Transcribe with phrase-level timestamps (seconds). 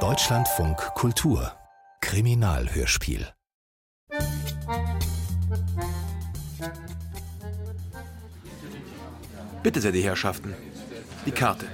[0.00, 1.50] Deutschlandfunk Kultur
[2.02, 3.26] Kriminalhörspiel
[9.62, 10.54] Bitte sehr, die Herrschaften.
[11.24, 11.64] Die Karte.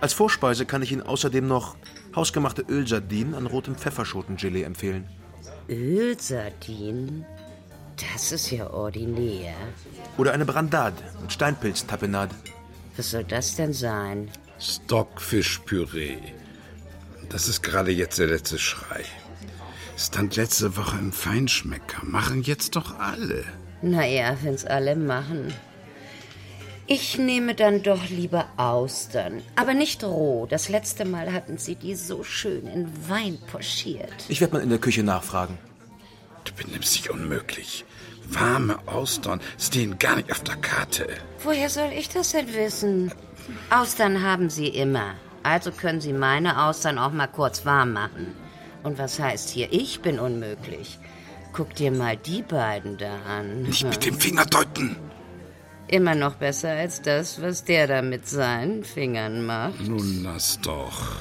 [0.00, 1.76] Als Vorspeise kann ich Ihnen außerdem noch
[2.16, 5.08] hausgemachte Ölsardinen an rotem Pfefferschotengelee empfehlen.
[5.68, 7.24] Ölsardinen?
[8.12, 9.54] Das ist ja ordinär.
[10.18, 12.34] Oder eine Brandade mit Steinpilztapenade.
[12.96, 14.28] Was soll das denn sein?
[14.60, 16.18] Stockfischpüree.
[17.28, 19.04] Das ist gerade jetzt der letzte Schrei.
[19.96, 22.04] Stand letzte Woche im Feinschmecker.
[22.04, 23.44] Machen jetzt doch alle.
[23.82, 25.52] Naja, wenn's alle machen.
[26.86, 29.42] Ich nehme dann doch lieber Austern.
[29.56, 30.46] Aber nicht roh.
[30.50, 34.12] Das letzte Mal hatten Sie die so schön in Wein pochiert.
[34.28, 35.56] Ich werde mal in der Küche nachfragen.
[36.44, 37.84] Du benimmst dich unmöglich.
[38.28, 41.06] Warme Austern stehen gar nicht auf der Karte.
[41.42, 43.12] Woher soll ich das denn wissen?
[43.70, 45.14] Austern haben Sie immer.
[45.42, 48.34] Also können Sie meine Austern auch mal kurz warm machen.
[48.82, 50.98] Und was heißt hier, ich bin unmöglich?
[51.52, 53.62] Guck dir mal die beiden da an.
[53.62, 54.96] Nicht mit dem Finger deuten.
[55.88, 59.80] Immer noch besser als das, was der da mit seinen Fingern macht.
[59.80, 61.16] Nun lass doch.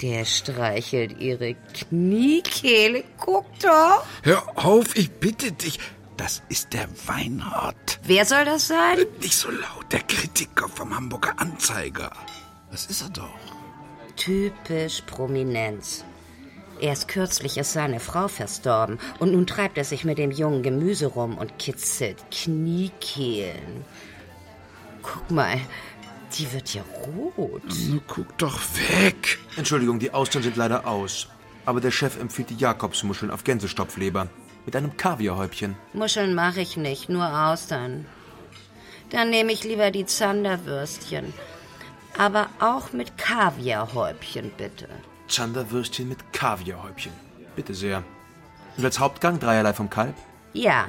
[0.00, 3.04] Der streichelt ihre Kniekehle.
[3.18, 4.04] Guck doch.
[4.22, 5.78] Hör auf, ich bitte dich.
[6.16, 8.00] Das ist der Weinhardt.
[8.04, 8.98] Wer soll das sein?
[9.20, 12.12] Nicht so laut, der Kritiker vom Hamburger Anzeiger.
[12.70, 13.38] Das ist er doch.
[14.16, 16.04] Typisch Prominenz.
[16.80, 21.06] Erst kürzlich ist seine Frau verstorben und nun treibt er sich mit dem jungen Gemüse
[21.06, 23.84] rum und kitzelt Kniekehlen.
[25.02, 25.60] Guck mal,
[26.38, 27.62] die wird ja rot.
[27.88, 29.38] Nun guck doch weg.
[29.56, 31.28] Entschuldigung, die Austern sind leider aus.
[31.64, 34.28] Aber der Chef empfiehlt die Jakobsmuscheln auf Gänsestopfleber.
[34.64, 35.76] Mit einem Kaviarhäubchen.
[35.92, 38.06] Muscheln mache ich nicht, nur Austern.
[39.10, 41.32] Dann nehme ich lieber die Zanderwürstchen.
[42.16, 44.88] Aber auch mit Kaviarhäubchen, bitte.
[45.28, 47.12] Zanderwürstchen mit Kaviarhäubchen.
[47.56, 48.04] Bitte sehr.
[48.76, 50.14] Und als Hauptgang dreierlei vom Kalb?
[50.52, 50.88] Ja,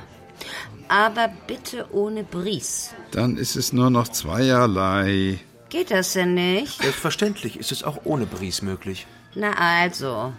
[0.88, 2.94] aber bitte ohne Bries.
[3.12, 5.40] Dann ist es nur noch zweierlei.
[5.70, 6.82] Geht das denn nicht?
[6.82, 9.08] Selbstverständlich ist es auch ohne Bries möglich.
[9.36, 10.34] Na also.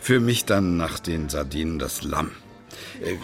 [0.00, 2.32] Für mich dann nach den Sardinen das Lamm.
[3.02, 3.16] Äh,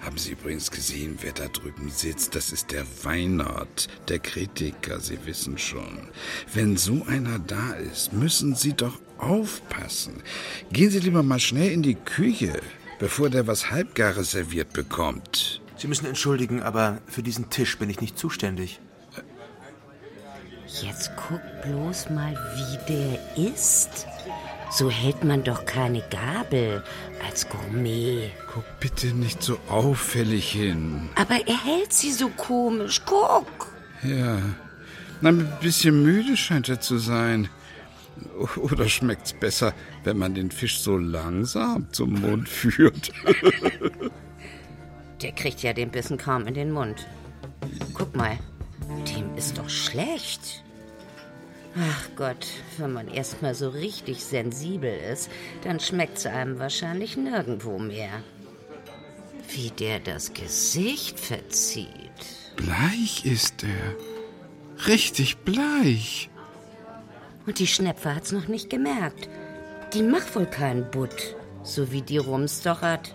[0.00, 2.34] haben Sie übrigens gesehen, wer da drüben sitzt?
[2.34, 6.08] Das ist der Weinert, der Kritiker, Sie wissen schon.
[6.52, 10.22] Wenn so einer da ist, müssen Sie doch aufpassen.
[10.72, 12.60] Gehen Sie lieber mal schnell in die Küche,
[12.98, 15.60] bevor der was Halbgares serviert bekommt.
[15.76, 18.80] Sie müssen entschuldigen, aber für diesen Tisch bin ich nicht zuständig.
[20.82, 24.06] Jetzt guck bloß mal, wie der isst.
[24.70, 26.84] So hält man doch keine Gabel
[27.26, 28.30] als Gourmet.
[28.52, 31.08] Guck bitte nicht so auffällig hin.
[31.14, 33.02] Aber er hält sie so komisch.
[33.06, 33.46] Guck.
[34.02, 34.38] Ja.
[35.20, 37.48] Na, ein bisschen müde scheint er zu sein.
[38.56, 39.72] Oder schmeckt's besser,
[40.04, 43.12] wenn man den Fisch so langsam zum Mund führt?
[45.22, 47.06] Der kriegt ja den Bissen kaum in den Mund.
[47.94, 48.38] Guck mal,
[49.16, 50.62] dem ist doch schlecht.
[51.80, 52.46] Ach Gott,
[52.78, 55.30] wenn man erstmal so richtig sensibel ist,
[55.62, 58.10] dann schmeckt's einem wahrscheinlich nirgendwo mehr.
[59.48, 61.88] Wie der das Gesicht verzieht.
[62.56, 64.88] Bleich ist er.
[64.88, 66.30] Richtig bleich.
[67.46, 69.28] Und die Schnepfe hat's noch nicht gemerkt.
[69.94, 73.14] Die macht wohl keinen Butt, so wie die rumstochert.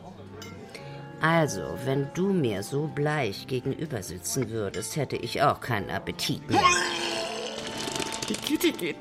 [1.22, 6.62] Also, wenn du mir so bleich gegenüber sitzen würdest, hätte ich auch keinen Appetit mehr.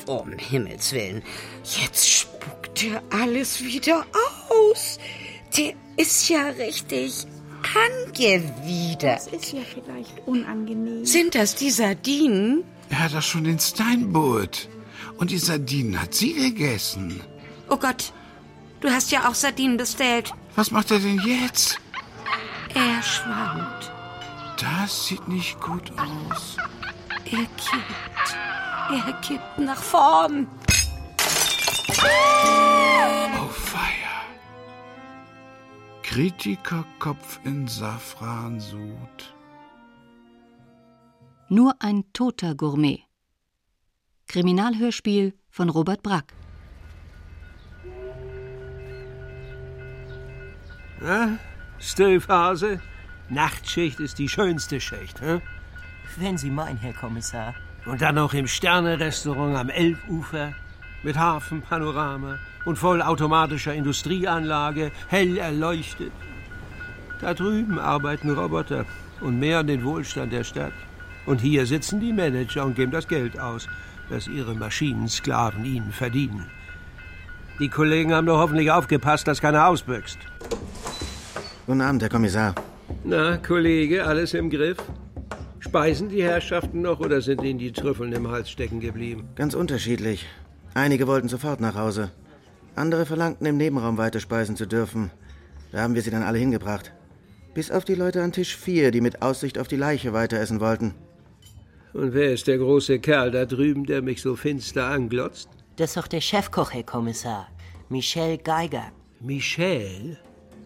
[0.07, 1.23] Um Himmels Willen.
[1.65, 4.05] Jetzt spuckt er alles wieder
[4.71, 4.99] aus.
[5.57, 7.27] Der ist ja richtig
[7.75, 9.03] angewidert.
[9.03, 11.05] Das ist ja vielleicht unangenehm.
[11.05, 12.65] Sind das die Sardinen?
[12.91, 14.69] Er hat doch schon den Steinbutt.
[15.17, 17.21] Und die Sardinen hat sie gegessen.
[17.69, 18.13] Oh Gott,
[18.81, 20.33] du hast ja auch Sardinen bestellt.
[20.57, 21.79] Was macht er denn jetzt?
[22.75, 23.93] Er schwankt.
[24.59, 26.57] Das sieht nicht gut aus.
[27.33, 28.37] Er kippt.
[28.91, 30.47] Er kippt nach vorn.
[33.41, 34.27] Oh, Feier.
[36.03, 39.35] Kritikerkopf in Safransud.
[41.49, 43.05] Nur ein toter Gourmet.
[44.27, 46.35] Kriminalhörspiel von Robert Brack.
[51.01, 51.39] Na,
[51.79, 52.83] Stilphase?
[53.31, 55.41] Nachtschicht ist die schönste Schicht, hä?
[56.17, 57.55] Wenn Sie meinen, Herr Kommissar.
[57.87, 60.53] Und dann noch im Sterne-Restaurant am Elbufer
[61.03, 66.13] mit Hafenpanorama und vollautomatischer Industrieanlage, hell erleuchtet.
[67.21, 68.85] Da drüben arbeiten Roboter
[69.21, 70.73] und mehren den Wohlstand der Stadt.
[71.27, 73.69] Und hier sitzen die Manager und geben das Geld aus.
[74.09, 76.51] was Ihre Maschinensklaven Ihnen verdienen.
[77.59, 80.19] Die Kollegen haben doch hoffentlich aufgepasst, dass keiner ausbüchst.
[81.67, 82.55] Guten Abend, Herr Kommissar.
[83.05, 84.77] Na, Kollege, alles im Griff?
[85.63, 89.29] Speisen die Herrschaften noch oder sind ihnen die Trüffeln im Hals stecken geblieben?
[89.37, 90.27] Ganz unterschiedlich.
[90.75, 92.11] Einige wollten sofort nach Hause.
[92.75, 95.13] Andere verlangten, im Nebenraum weiter speisen zu dürfen.
[95.71, 96.93] Da haben wir sie dann alle hingebracht.
[97.55, 100.59] Bis auf die Leute an Tisch 4, die mit Aussicht auf die Leiche weiter essen
[100.59, 100.95] wollten.
[101.93, 105.49] Und wer ist der große Kerl da drüben, der mich so finster anglotzt?
[105.77, 107.47] Das ist doch der Chefkoch, Herr Kommissar.
[107.89, 108.91] Michel Geiger.
[109.21, 110.19] Michel?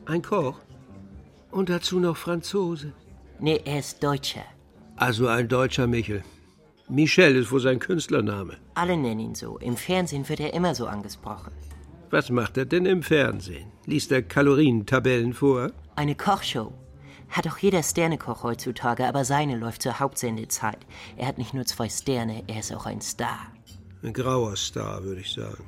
[0.06, 0.58] Ein Koch?
[1.50, 2.92] Und dazu noch Franzose?
[3.40, 4.44] Nee, er ist Deutscher.
[4.96, 6.24] Also ein deutscher Michel.
[6.88, 8.56] Michel ist wohl sein Künstlername.
[8.74, 9.58] Alle nennen ihn so.
[9.58, 11.52] Im Fernsehen wird er immer so angesprochen.
[12.10, 13.70] Was macht er denn im Fernsehen?
[13.84, 15.70] Liest er Kalorientabellen vor?
[15.96, 16.72] Eine Kochshow.
[17.28, 20.78] Hat auch jeder Sternekoch heutzutage, aber seine läuft zur Hauptsendezeit.
[21.16, 23.52] Er hat nicht nur zwei Sterne, er ist auch ein Star.
[24.02, 25.64] Ein grauer Star, würde ich sagen.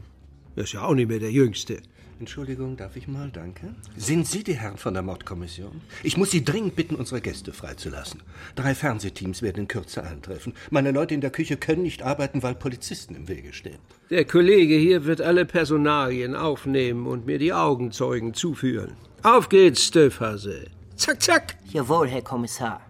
[0.56, 1.82] Er ist ja auch nicht mehr der Jüngste.
[2.20, 3.74] Entschuldigung, darf ich mal, danke?
[3.96, 5.80] Sind Sie die Herren von der Mordkommission?
[6.02, 8.22] Ich muss Sie dringend bitten, unsere Gäste freizulassen.
[8.56, 10.54] Drei Fernsehteams werden in Kürze eintreffen.
[10.70, 13.78] Meine Leute in der Küche können nicht arbeiten, weil Polizisten im Wege stehen.
[14.10, 18.96] Der Kollege hier wird alle Personalien aufnehmen und mir die Augenzeugen zuführen.
[19.22, 20.66] Auf geht's, Stöfhase.
[20.96, 21.56] Zack, zack.
[21.72, 22.80] Jawohl, Herr Kommissar.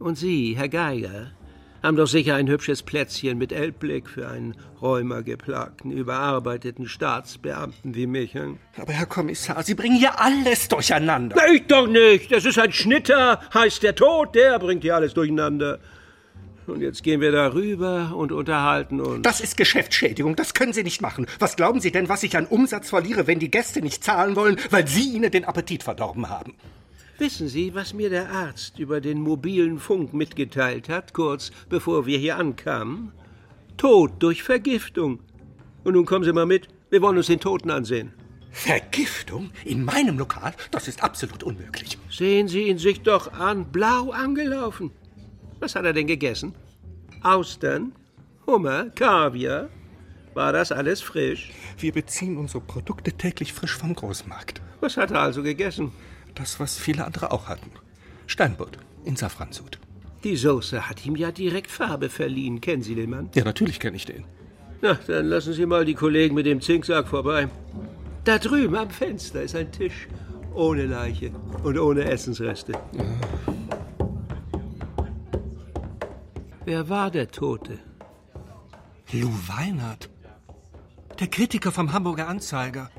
[0.00, 1.30] Und Sie, Herr Geiger,
[1.82, 8.34] haben doch sicher ein hübsches Plätzchen mit Elbblick für einen rheumageplagten, überarbeiteten Staatsbeamten wie mich.
[8.34, 8.58] Hm?
[8.78, 11.36] Aber Herr Kommissar, Sie bringen hier alles durcheinander.
[11.38, 12.32] Na, ich doch nicht.
[12.32, 15.78] Das ist ein Schnitter, heißt der Tod, der bringt hier alles durcheinander.
[16.66, 19.22] Und jetzt gehen wir darüber und unterhalten uns.
[19.22, 21.26] Das ist Geschäftsschädigung, das können Sie nicht machen.
[21.38, 24.56] Was glauben Sie denn, was ich an Umsatz verliere, wenn die Gäste nicht zahlen wollen,
[24.70, 26.54] weil Sie ihnen den Appetit verdorben haben?
[27.20, 32.16] Wissen Sie, was mir der Arzt über den mobilen Funk mitgeteilt hat, kurz bevor wir
[32.16, 33.12] hier ankamen?
[33.76, 35.20] Tod durch Vergiftung.
[35.84, 38.14] Und nun kommen Sie mal mit, wir wollen uns den Toten ansehen.
[38.50, 39.50] Vergiftung?
[39.66, 40.54] In meinem Lokal?
[40.70, 41.98] Das ist absolut unmöglich.
[42.08, 44.90] Sehen Sie ihn sich doch an, blau angelaufen.
[45.58, 46.54] Was hat er denn gegessen?
[47.22, 47.92] Austern,
[48.46, 49.68] Hummer, Kaviar.
[50.32, 51.52] War das alles frisch?
[51.76, 54.62] Wir beziehen unsere Produkte täglich frisch vom Großmarkt.
[54.80, 55.92] Was hat er also gegessen?
[56.40, 57.70] Das, was viele andere auch hatten.
[58.26, 59.78] Steinbutt in Safransud.
[60.24, 62.62] Die Soße hat ihm ja direkt Farbe verliehen.
[62.62, 63.28] Kennen Sie den Mann?
[63.34, 64.24] Ja, natürlich kenne ich den.
[64.80, 67.48] Na, dann lassen Sie mal die Kollegen mit dem Zinksack vorbei.
[68.24, 70.08] Da drüben am Fenster ist ein Tisch
[70.54, 71.30] ohne Leiche
[71.62, 72.72] und ohne Essensreste.
[72.72, 73.04] Ja.
[76.64, 77.78] Wer war der Tote?
[79.12, 80.08] Lou Weinert.
[81.18, 82.90] Der Kritiker vom Hamburger Anzeiger.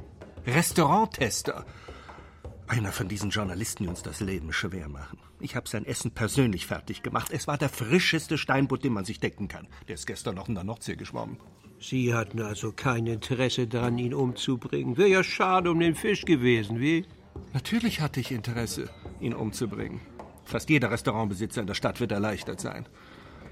[0.45, 1.65] Restauranttester.
[2.71, 5.19] Einer von diesen Journalisten, die uns das Leben schwer machen.
[5.41, 7.29] Ich habe sein Essen persönlich fertig gemacht.
[7.33, 9.68] Es war der frischeste Steinbutt, den man sich denken kann.
[9.89, 11.35] Der ist gestern noch in der Nordsee geschwommen.
[11.81, 14.95] Sie hatten also kein Interesse daran, ihn umzubringen.
[14.95, 17.06] Wäre ja schade um den Fisch gewesen, wie?
[17.51, 18.89] Natürlich hatte ich Interesse,
[19.19, 20.00] ihn umzubringen.
[20.45, 22.88] Fast jeder Restaurantbesitzer in der Stadt wird erleichtert sein.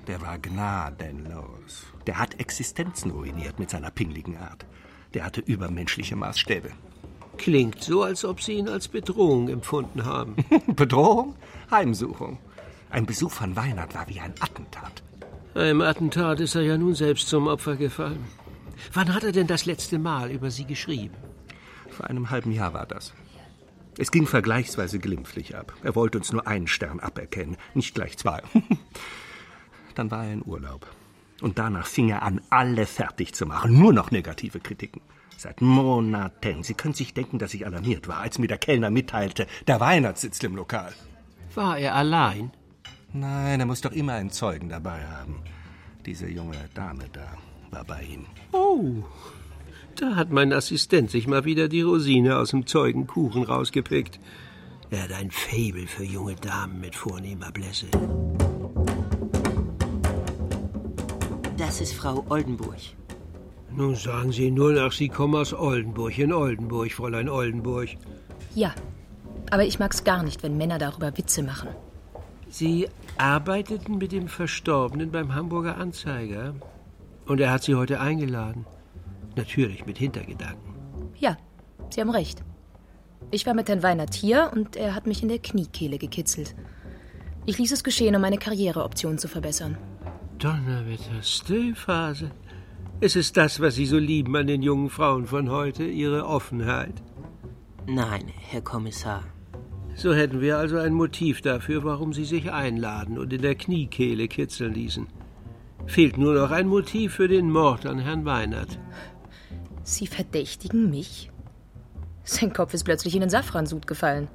[0.08, 1.88] Der war gnadenlos.
[2.08, 4.66] Der hat Existenzen ruiniert mit seiner pingligen Art.
[5.14, 6.72] Der hatte übermenschliche Maßstäbe.
[7.40, 10.36] Klingt so, als ob Sie ihn als Bedrohung empfunden haben.
[10.76, 11.36] Bedrohung?
[11.72, 12.38] Heimsuchung.
[12.90, 15.02] Ein Besuch von Weinert war wie ein Attentat.
[15.56, 18.26] Einem Attentat ist er ja nun selbst zum Opfer gefallen.
[18.92, 21.16] Wann hat er denn das letzte Mal über Sie geschrieben?
[21.90, 23.14] Vor einem halben Jahr war das.
[23.98, 25.74] Es ging vergleichsweise glimpflich ab.
[25.82, 28.42] Er wollte uns nur einen Stern aberkennen, nicht gleich zwei.
[29.96, 30.88] Dann war er in Urlaub.
[31.42, 33.80] Und danach fing er an, alle fertig zu machen.
[33.80, 35.02] Nur noch negative Kritiken.
[35.40, 36.64] Seit Monaten.
[36.64, 40.18] Sie können sich denken, dass ich alarmiert war, als mir der Kellner mitteilte, der Weinert
[40.18, 40.92] sitzt im Lokal.
[41.56, 42.52] War er allein?
[43.14, 45.42] Nein, er muss doch immer einen Zeugen dabei haben.
[46.06, 47.38] Diese junge Dame da
[47.72, 48.26] war bei ihm.
[48.52, 49.06] Oh,
[49.96, 54.20] da hat mein Assistent sich mal wieder die Rosine aus dem Zeugenkuchen rausgepickt.
[54.90, 57.88] Er hat ein Faible für junge Damen mit vornehmer Blässe.
[61.56, 62.99] Das ist Frau Oldenburg.
[63.76, 67.90] Nun sagen Sie nur nach, Sie kommen aus Oldenburg, in Oldenburg, Fräulein Oldenburg.
[68.56, 68.74] Ja,
[69.52, 71.70] aber ich mag's gar nicht, wenn Männer darüber Witze machen.
[72.50, 76.56] Sie arbeiteten mit dem Verstorbenen beim Hamburger Anzeiger.
[77.28, 78.66] Und er hat Sie heute eingeladen.
[79.36, 80.74] Natürlich mit Hintergedanken.
[81.20, 81.38] Ja,
[81.92, 82.44] Sie haben recht.
[83.32, 86.56] Ich war mit Herrn Weinert hier und er hat mich in der Kniekehle gekitzelt.
[87.46, 89.78] Ich ließ es geschehen, um meine Karriereoption zu verbessern.
[90.40, 92.32] Donnerwetter, Stillphase.
[93.02, 97.02] Ist es das, was Sie so lieben an den jungen Frauen von heute, ihre Offenheit?
[97.88, 99.24] Nein, Herr Kommissar.
[99.96, 104.28] So hätten wir also ein Motiv dafür, warum Sie sich einladen und in der Kniekehle
[104.28, 105.08] kitzeln ließen.
[105.86, 108.78] Fehlt nur noch ein Motiv für den Mord an Herrn Weinert.
[109.84, 111.32] Sie verdächtigen mich?
[112.26, 114.28] Sein Kopf ist plötzlich in den Safransud gefallen.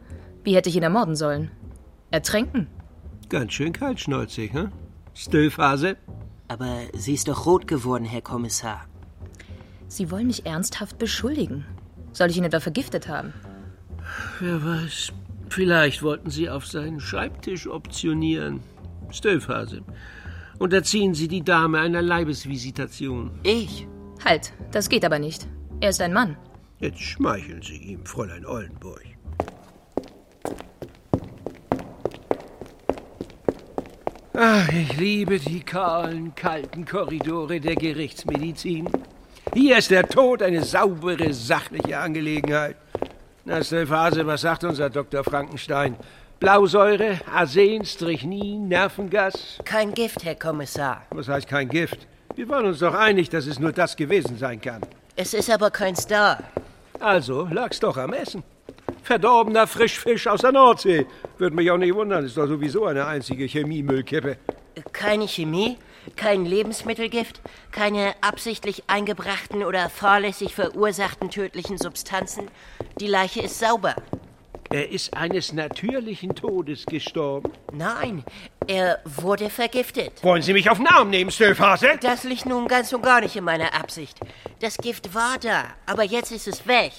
[0.43, 1.51] Wie hätte ich ihn ermorden sollen?
[2.11, 2.69] Ertränken?
[3.29, 4.73] Ganz schön kaltschnäuzig, hm?
[5.13, 5.97] Stöllphase?
[6.49, 8.87] Aber sie ist doch rot geworden, Herr Kommissar.
[9.89, 11.65] Sie wollen mich ernsthaft beschuldigen.
[12.13, 13.33] Soll ich ihn etwa vergiftet haben?
[14.41, 15.13] Wer weiß.
[15.49, 18.61] Vielleicht wollten Sie auf seinen Schreibtisch optionieren.
[19.11, 19.83] Stöllphase.
[20.59, 23.39] Unterziehen Sie die Dame einer Leibesvisitation.
[23.43, 23.87] Ich?
[24.25, 25.47] Halt, das geht aber nicht.
[25.81, 26.37] Er ist ein Mann.
[26.79, 29.05] Jetzt schmeicheln Sie ihm, Fräulein Ollenburg.
[34.37, 38.89] Ach, ich liebe die kahlen, kalten Korridore der Gerichtsmedizin.
[39.53, 42.75] Hier ist der Tod eine saubere, sachliche Angelegenheit.
[43.45, 45.23] Na, Phase, was sagt unser Dr.
[45.23, 45.95] Frankenstein?
[46.41, 49.59] Blausäure, Arsen, Strychnin, Nervengas?
[49.65, 51.03] Kein Gift, Herr Kommissar.
[51.11, 52.09] Was heißt kein Gift?
[52.35, 54.83] Wir waren uns doch einig, dass es nur das gewesen sein kann.
[55.15, 56.43] Es ist aber kein Star.
[56.99, 58.43] Also lag's doch am Essen.
[59.05, 61.07] Verdorbener Frischfisch aus der Nordsee.
[61.37, 64.39] Würde mich auch nicht wundern, ist doch sowieso eine einzige Chemiemüllkippe.
[64.93, 65.77] Keine Chemie,
[66.17, 72.51] kein Lebensmittelgift, keine absichtlich eingebrachten oder fahrlässig verursachten tödlichen Substanzen.
[72.99, 73.95] Die Leiche ist sauber.
[74.71, 77.53] Er ist eines natürlichen Todes gestorben?
[77.73, 78.25] Nein,
[78.67, 80.25] er wurde vergiftet.
[80.25, 81.91] Wollen Sie mich auf den Arm nehmen, Stöllphase?
[82.01, 84.19] Das liegt nun ganz und gar nicht in meiner Absicht.
[84.61, 86.93] Das Gift war da, aber jetzt ist es weg.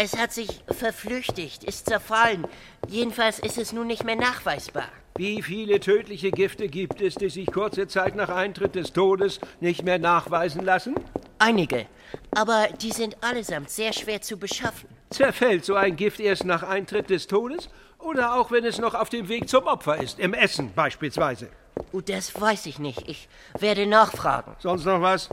[0.00, 2.46] Es hat sich verflüchtigt, ist zerfallen.
[2.86, 4.84] Jedenfalls ist es nun nicht mehr nachweisbar.
[5.16, 9.82] Wie viele tödliche Gifte gibt es, die sich kurze Zeit nach Eintritt des Todes nicht
[9.82, 10.94] mehr nachweisen lassen?
[11.40, 11.86] Einige.
[12.30, 14.88] Aber die sind allesamt sehr schwer zu beschaffen.
[15.10, 19.08] Zerfällt so ein Gift erst nach Eintritt des Todes oder auch wenn es noch auf
[19.08, 21.48] dem Weg zum Opfer ist, im Essen beispielsweise?
[21.90, 23.08] Oh, das weiß ich nicht.
[23.08, 23.28] Ich
[23.58, 24.54] werde nachfragen.
[24.60, 25.28] Sonst noch was?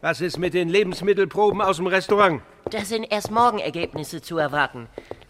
[0.00, 2.42] Was ist mit den Lebensmittelproben aus dem Restaurant?
[2.70, 4.88] Da sind erst morgen Ergebnisse zu erwarten.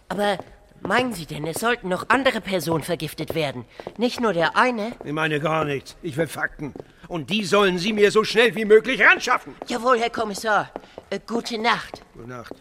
[0.09, 0.39] Aber
[0.83, 3.65] meinen Sie denn, es sollten noch andere Personen vergiftet werden?
[3.97, 4.93] Nicht nur der eine?
[5.05, 5.97] Ich meine gar nichts.
[6.03, 6.75] Ich will Fakten.
[7.09, 9.55] Und die sollen Sie mir so schnell wie möglich anschaffen.
[9.67, 10.71] Jawohl, Herr Kommissar.
[11.11, 12.03] Äh, gute Nacht.
[12.15, 12.55] Gute Nacht.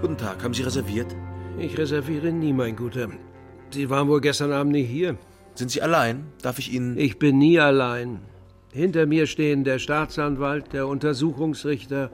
[0.00, 1.14] Guten Tag, haben Sie reserviert?
[1.58, 3.08] Ich reserviere nie, mein Guter.
[3.70, 5.16] Sie waren wohl gestern Abend nicht hier.
[5.56, 6.26] Sind Sie allein?
[6.42, 6.98] Darf ich Ihnen.
[6.98, 8.20] Ich bin nie allein.
[8.72, 12.10] Hinter mir stehen der Staatsanwalt, der Untersuchungsrichter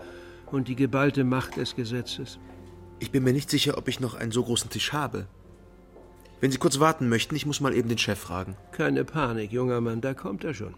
[0.46, 2.38] und die geballte Macht des Gesetzes.
[3.00, 5.26] Ich bin mir nicht sicher, ob ich noch einen so großen Tisch habe.
[6.40, 8.56] Wenn Sie kurz warten möchten, ich muss mal eben den Chef fragen.
[8.70, 10.75] Keine Panik, junger Mann, da kommt er schon.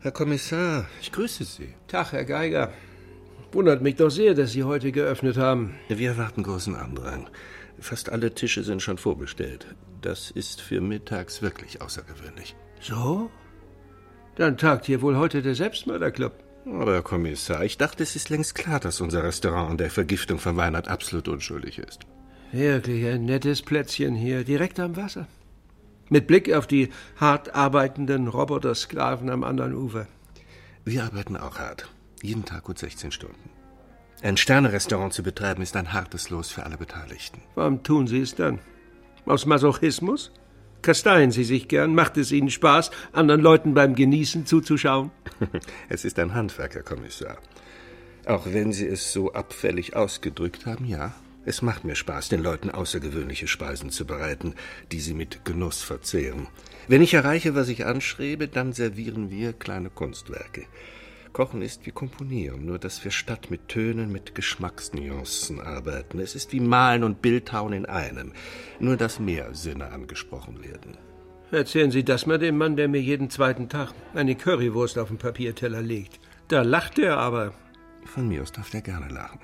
[0.00, 1.74] Herr Kommissar, ich grüße Sie.
[1.86, 2.72] Tag, Herr Geiger.
[3.52, 5.74] Wundert mich doch sehr, dass Sie heute geöffnet haben.
[5.88, 7.28] Wir erwarten großen Andrang.
[7.78, 9.66] Fast alle Tische sind schon vorbestellt.
[10.00, 12.56] Das ist für mittags wirklich außergewöhnlich.
[12.80, 13.30] So?
[14.36, 16.32] Dann tagt hier wohl heute der Selbstmörderclub.
[16.66, 20.38] Aber Herr Kommissar, ich dachte, es ist längst klar, dass unser Restaurant an der Vergiftung
[20.38, 22.00] von Weinert absolut unschuldig ist.
[22.52, 25.26] Wirklich ein nettes Plätzchen hier, direkt am Wasser.
[26.08, 30.06] Mit Blick auf die hart arbeitenden Robotersklaven am anderen Ufer.
[30.84, 31.88] Wir arbeiten auch hart.
[32.22, 33.55] Jeden Tag gut 16 Stunden.
[34.22, 37.42] Ein Sternerestaurant zu betreiben ist ein hartes Los für alle Beteiligten.
[37.54, 38.60] Warum tun Sie es dann?
[39.26, 40.32] Aus Masochismus?
[40.80, 41.94] Kasteien Sie sich gern?
[41.94, 45.10] Macht es Ihnen Spaß, anderen Leuten beim Genießen zuzuschauen?
[45.88, 47.38] es ist ein Handwerk, Herr Kommissar.
[48.24, 51.14] Auch wenn Sie es so abfällig ausgedrückt haben, ja.
[51.44, 54.54] Es macht mir Spaß, den Leuten außergewöhnliche Speisen zu bereiten,
[54.90, 56.48] die sie mit Genuss verzehren.
[56.88, 60.66] Wenn ich erreiche, was ich anstrebe, dann servieren wir kleine Kunstwerke.
[61.36, 66.18] Kochen ist wie Komponieren, nur dass wir statt mit Tönen mit Geschmacksnuancen arbeiten.
[66.18, 68.32] Es ist wie Malen und Bildhauen in einem,
[68.80, 70.96] nur dass mehr Sinne angesprochen werden.
[71.50, 75.18] Erzählen Sie das mal dem Mann, der mir jeden zweiten Tag eine Currywurst auf den
[75.18, 76.20] Papierteller legt.
[76.48, 77.52] Da lacht er aber.
[78.06, 79.40] Von mir aus darf der gerne lachen.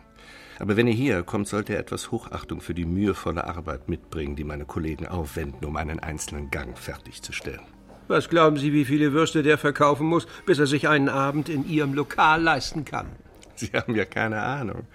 [0.60, 4.44] Aber wenn er hierher kommt, sollte er etwas Hochachtung für die mühevolle Arbeit mitbringen, die
[4.44, 7.66] meine Kollegen aufwenden, um einen einzelnen Gang fertigzustellen.
[8.08, 11.68] Was glauben Sie, wie viele Würste der verkaufen muss, bis er sich einen Abend in
[11.68, 13.06] Ihrem Lokal leisten kann?
[13.54, 14.86] Sie haben ja keine Ahnung.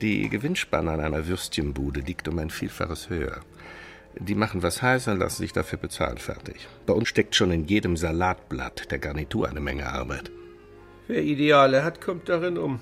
[0.00, 3.40] Die Gewinnspanne an einer Würstchenbude liegt um ein Vielfaches höher.
[4.18, 6.68] Die machen was heiß und lassen sich dafür bezahlen fertig.
[6.86, 10.30] Bei uns steckt schon in jedem Salatblatt der Garnitur eine Menge Arbeit.
[11.06, 12.80] Wer Ideale hat, kommt darin um.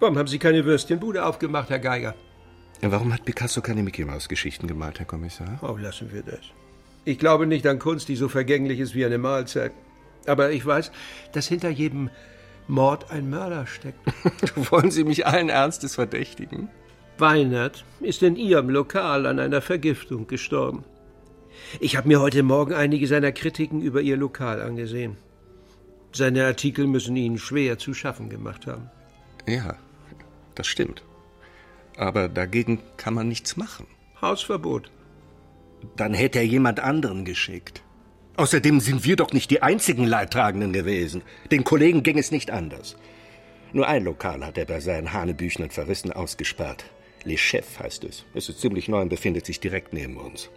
[0.00, 2.14] Warum haben Sie keine Würstchenbude aufgemacht, Herr Geiger?
[2.80, 5.58] Warum hat Picasso keine Mickey-Maus-Geschichten gemalt, Herr Kommissar?
[5.62, 6.40] Oh, lassen wir das.
[7.04, 9.72] Ich glaube nicht an Kunst, die so vergänglich ist wie eine Mahlzeit.
[10.26, 10.92] Aber ich weiß,
[11.32, 12.10] dass hinter jedem
[12.68, 13.98] Mord ein Mörder steckt.
[14.70, 16.68] Wollen Sie mich allen Ernstes verdächtigen?
[17.18, 20.84] Weinert ist in Ihrem Lokal an einer Vergiftung gestorben.
[21.80, 25.16] Ich habe mir heute Morgen einige seiner Kritiken über Ihr Lokal angesehen.
[26.12, 28.90] Seine Artikel müssen Ihnen schwer zu schaffen gemacht haben.
[29.46, 29.76] Ja,
[30.54, 31.02] das stimmt.
[31.96, 33.86] Aber dagegen kann man nichts machen.
[34.20, 34.90] Hausverbot.
[35.96, 37.82] Dann hätte er jemand anderen geschickt.
[38.36, 41.22] Außerdem sind wir doch nicht die einzigen Leidtragenden gewesen.
[41.50, 42.96] Den Kollegen ging es nicht anders.
[43.72, 46.84] Nur ein Lokal hat er bei seinen hanebüchenen Verrissen ausgesperrt.
[47.24, 48.24] Les Chefs heißt es.
[48.34, 50.50] Es ist ziemlich neu und befindet sich direkt neben uns.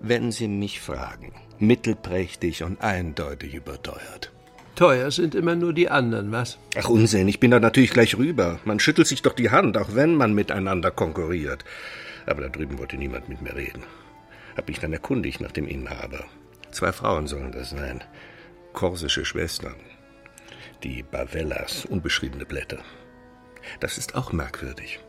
[0.00, 4.32] Wenn Sie mich fragen, mittelprächtig und eindeutig überteuert.
[4.74, 6.58] Teuer sind immer nur die anderen, was?
[6.76, 8.60] Ach Unsinn, ich bin da natürlich gleich rüber.
[8.66, 11.64] Man schüttelt sich doch die Hand, auch wenn man miteinander konkurriert.
[12.26, 13.84] Aber da drüben wollte niemand mit mir reden.
[14.56, 16.24] Hab mich dann erkundigt nach dem Inhaber.
[16.70, 18.02] Zwei Frauen sollen das sein.
[18.72, 19.76] Korsische Schwestern.
[20.82, 22.78] Die Bavellas, unbeschriebene Blätter.
[23.80, 25.00] Das ist auch merkwürdig.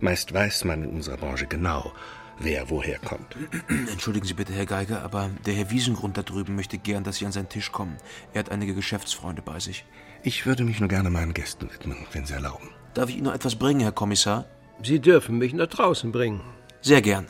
[0.00, 1.92] Meist weiß man in unserer Branche genau,
[2.38, 3.36] wer woher kommt.
[3.68, 7.26] Entschuldigen Sie bitte, Herr Geiger, aber der Herr Wiesengrund da drüben möchte gern, dass Sie
[7.26, 7.96] an seinen Tisch kommen.
[8.32, 9.84] Er hat einige Geschäftsfreunde bei sich.
[10.22, 12.68] Ich würde mich nur gerne meinen Gästen widmen, wenn Sie erlauben.
[12.94, 14.46] Darf ich Ihnen noch etwas bringen, Herr Kommissar?
[14.82, 16.40] Sie dürfen mich nach draußen bringen.
[16.82, 17.26] Sehr gern.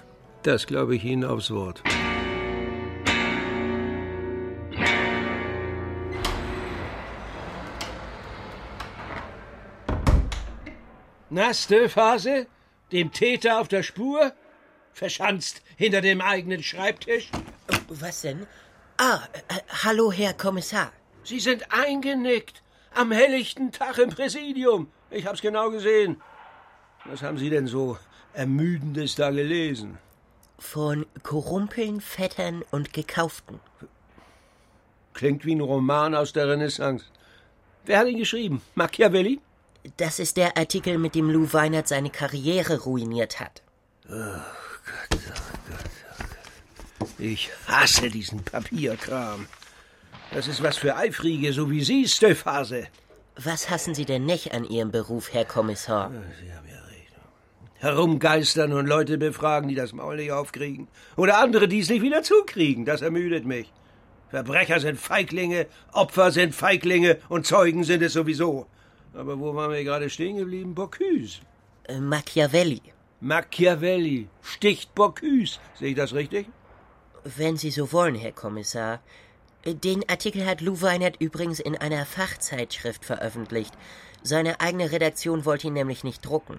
[0.46, 1.82] Das glaube ich Ihnen aufs Wort.
[11.30, 12.46] Na, Stöfhase?
[12.92, 14.32] Dem Täter auf der Spur?
[14.92, 17.28] Verschanzt hinter dem eigenen Schreibtisch?
[17.88, 18.46] Was denn?
[18.98, 20.92] Ah, äh, hallo, Herr Kommissar.
[21.24, 22.62] Sie sind eingenickt.
[22.94, 24.92] Am helllichten Tag im Präsidium.
[25.10, 26.22] Ich hab's genau gesehen.
[27.04, 27.98] Was haben Sie denn so
[28.32, 29.98] Ermüdendes da gelesen?
[30.58, 33.60] Von Korumpeln, Vettern und Gekauften.
[35.14, 37.04] Klingt wie ein Roman aus der Renaissance.
[37.84, 38.62] Wer hat ihn geschrieben?
[38.74, 39.40] Machiavelli?
[39.96, 43.62] Das ist der Artikel, mit dem Lou Weinert seine Karriere ruiniert hat.
[44.08, 45.80] Oh Gott, oh Gott,
[46.20, 46.24] oh
[46.98, 47.08] Gott.
[47.18, 49.46] Ich hasse diesen Papierkram.
[50.32, 52.88] Das ist was für Eifrige, so wie Sie, Stöffhase.
[53.36, 56.10] Was hassen Sie denn nicht an Ihrem Beruf, Herr Kommissar?
[56.40, 56.75] Sie haben ja.
[57.78, 60.88] Herumgeistern und Leute befragen, die das Maul nicht aufkriegen.
[61.16, 62.84] Oder andere, die es nicht wieder zukriegen.
[62.84, 63.72] Das ermüdet mich.
[64.28, 68.66] Verbrecher sind Feiglinge, Opfer sind Feiglinge und Zeugen sind es sowieso.
[69.14, 70.74] Aber wo waren wir gerade stehen geblieben?
[70.74, 71.40] Bocuse.
[71.84, 72.82] Äh, Machiavelli.
[73.20, 75.58] Machiavelli sticht Bocuse.
[75.78, 76.48] Sehe ich das richtig?
[77.24, 79.00] Wenn Sie so wollen, Herr Kommissar.
[79.64, 83.74] Den Artikel hat Lou Weinert übrigens in einer Fachzeitschrift veröffentlicht.
[84.26, 86.58] Seine eigene Redaktion wollte ihn nämlich nicht drucken.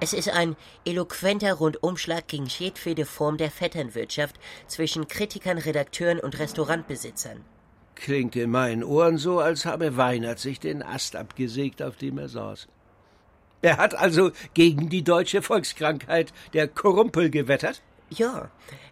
[0.00, 7.44] Es ist ein eloquenter Rundumschlag gegen jedwede Form der Vetternwirtschaft zwischen Kritikern, Redakteuren und Restaurantbesitzern.
[7.96, 12.30] Klingt in meinen Ohren so, als habe Weinert sich den Ast abgesägt, auf dem er
[12.30, 12.66] saß.
[13.60, 17.82] Er hat also gegen die deutsche Volkskrankheit der Korumpel gewettert?
[18.08, 18.50] Ja,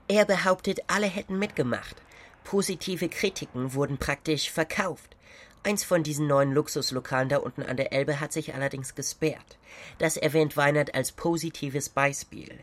[0.09, 1.97] er behauptet, alle hätten mitgemacht.
[2.45, 5.17] Positive Kritiken wurden praktisch verkauft.
[5.63, 9.59] Eins von diesen neuen Luxuslokalen da unten an der Elbe hat sich allerdings gesperrt.
[9.99, 12.59] Das erwähnt Weinert als positives Beispiel.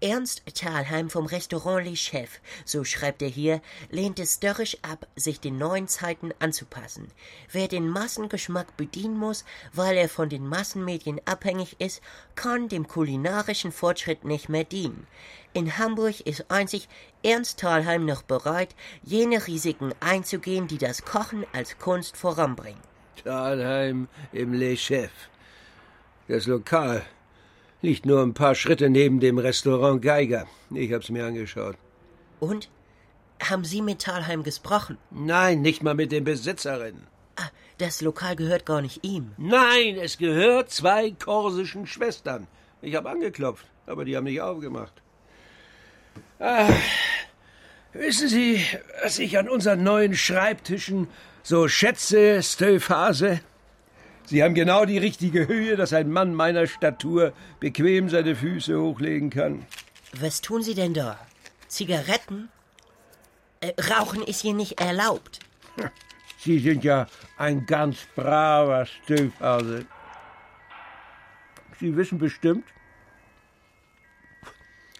[0.00, 5.40] Ernst Thalheim vom Restaurant Les Chefs, so schreibt er hier, lehnt es störrisch ab, sich
[5.40, 7.10] den neuen Zeiten anzupassen.
[7.50, 12.02] Wer den Massengeschmack bedienen muss, weil er von den Massenmedien abhängig ist,
[12.34, 15.06] kann dem kulinarischen Fortschritt nicht mehr dienen.
[15.56, 16.88] In Hamburg ist einzig
[17.22, 22.82] Ernst Thalheim noch bereit, jene Risiken einzugehen, die das Kochen als Kunst voranbringen.
[23.22, 25.28] Thalheim im Les Chefs.
[26.26, 27.04] Das Lokal
[27.82, 30.48] liegt nur ein paar Schritte neben dem Restaurant Geiger.
[30.70, 31.76] Ich hab's mir angeschaut.
[32.40, 32.68] Und?
[33.40, 34.98] Haben Sie mit Thalheim gesprochen?
[35.12, 37.06] Nein, nicht mal mit den Besitzerinnen.
[37.36, 39.32] Ah, das Lokal gehört gar nicht ihm.
[39.36, 42.48] Nein, es gehört zwei korsischen Schwestern.
[42.82, 45.03] Ich habe angeklopft, aber die haben nicht aufgemacht.
[46.38, 46.68] Ah,
[47.92, 48.64] wissen Sie,
[49.02, 51.08] was ich an unseren neuen Schreibtischen
[51.42, 53.40] so schätze, Stöfhase?
[54.26, 59.30] Sie haben genau die richtige Höhe, dass ein Mann meiner Statur bequem seine Füße hochlegen
[59.30, 59.66] kann.
[60.18, 61.18] Was tun Sie denn da?
[61.68, 62.48] Zigaretten?
[63.60, 65.40] Äh, Rauchen ist hier nicht erlaubt.
[66.38, 69.86] Sie sind ja ein ganz braver Stöfhase.
[71.80, 72.64] Sie wissen bestimmt,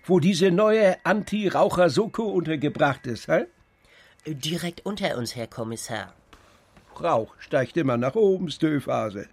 [0.07, 3.47] wo diese neue Anti-Raucher-Soko untergebracht ist, hä?
[4.27, 6.13] Direkt unter uns, Herr Kommissar.
[7.01, 9.27] Rauch steigt immer nach oben, Stöfhase.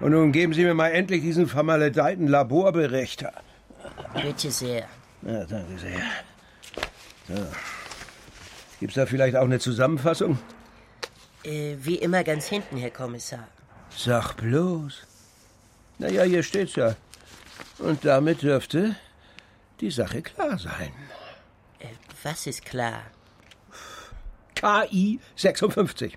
[0.00, 3.24] Und nun geben Sie mir mal endlich diesen vermaledeiten Laborbericht.
[4.14, 4.88] Bitte sehr.
[5.22, 6.00] Ja, danke sehr.
[7.28, 7.46] So.
[8.80, 10.38] Gibt's da vielleicht auch eine Zusammenfassung?
[11.44, 13.48] Äh, wie immer ganz hinten, Herr Kommissar.
[13.96, 15.06] Sag bloß.
[15.98, 16.94] Na ja, hier steht's ja.
[17.78, 18.96] Und damit dürfte
[19.80, 20.92] die Sache klar sein.
[21.78, 21.86] Äh,
[22.22, 23.02] Was ist klar?
[24.54, 26.14] KI 56.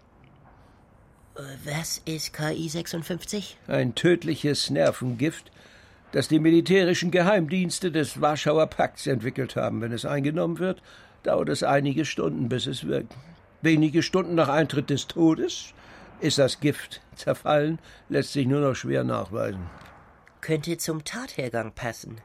[1.35, 3.57] Äh, Was ist KI 56?
[3.67, 5.51] Ein tödliches Nervengift,
[6.11, 9.81] das die militärischen Geheimdienste des Warschauer Pakts entwickelt haben.
[9.81, 10.81] Wenn es eingenommen wird,
[11.23, 13.13] dauert es einige Stunden, bis es wirkt.
[13.61, 15.73] Wenige Stunden nach Eintritt des Todes
[16.21, 19.69] ist das Gift zerfallen, lässt sich nur noch schwer nachweisen.
[20.41, 22.21] Könnte zum Tathergang passen.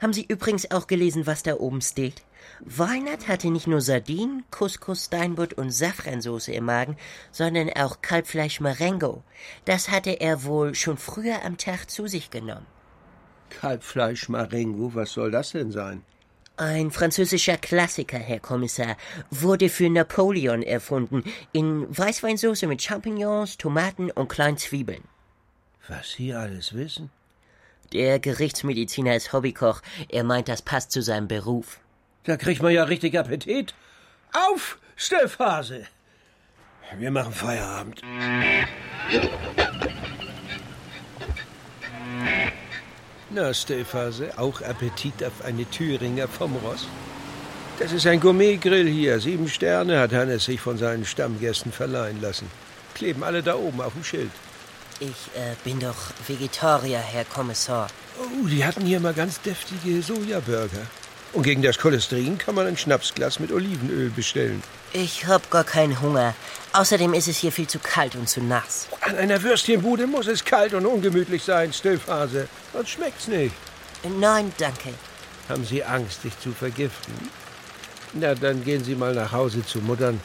[0.00, 2.22] Haben Sie übrigens auch gelesen, was da oben steht?
[2.60, 6.96] Weinert hatte nicht nur Sardinen, Couscous, Steinbutt und Safransoße im Magen,
[7.32, 9.22] sondern auch Kalbfleisch Marengo.
[9.64, 12.66] Das hatte er wohl schon früher am Tag zu sich genommen.
[13.50, 16.02] Kalbfleisch Marengo, was soll das denn sein?
[16.56, 18.96] Ein französischer Klassiker, Herr Kommissar,
[19.30, 25.04] wurde für Napoleon erfunden, in Weißweinsauce mit Champignons, Tomaten und kleinen Zwiebeln.
[25.86, 27.10] Was Sie alles wissen?
[27.92, 29.80] Der Gerichtsmediziner ist Hobbykoch.
[30.08, 31.80] Er meint, das passt zu seinem Beruf.
[32.24, 33.74] Da kriegt man ja richtig Appetit.
[34.32, 35.86] Auf, Stellphase!
[36.98, 38.02] Wir machen Feierabend.
[43.30, 46.86] Na, Stellphase, auch Appetit auf eine Thüringer vom Ross?
[47.78, 49.20] Das ist ein Gourmetgrill hier.
[49.20, 52.50] Sieben Sterne hat Hannes sich von seinen Stammgästen verleihen lassen.
[52.94, 54.30] Kleben alle da oben auf dem Schild.
[55.00, 57.86] Ich äh, bin doch Vegetarier, Herr Kommissar.
[58.20, 60.86] Oh, die hatten hier mal ganz deftige Sojaburger.
[61.32, 64.62] Und gegen das Cholesterin kann man ein Schnapsglas mit Olivenöl bestellen.
[64.92, 66.34] Ich hab gar keinen Hunger.
[66.72, 68.88] Außerdem ist es hier viel zu kalt und zu nass.
[69.02, 72.48] An einer Würstchenbude muss es kalt und ungemütlich sein, Stillphase.
[72.72, 73.54] Sonst schmeckt's nicht.
[74.18, 74.94] Nein, danke.
[75.48, 77.14] Haben Sie Angst, sich zu vergiften?
[78.14, 80.20] Na, dann gehen Sie mal nach Hause zu Muttern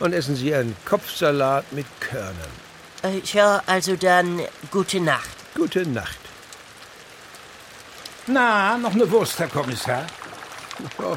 [0.00, 2.69] und essen Sie einen Kopfsalat mit Körnern.
[3.02, 5.30] Äh, ja, also dann gute Nacht.
[5.54, 6.18] Gute Nacht.
[8.26, 10.06] Na, noch eine Wurst, Herr Kommissar?
[10.98, 11.14] Oh,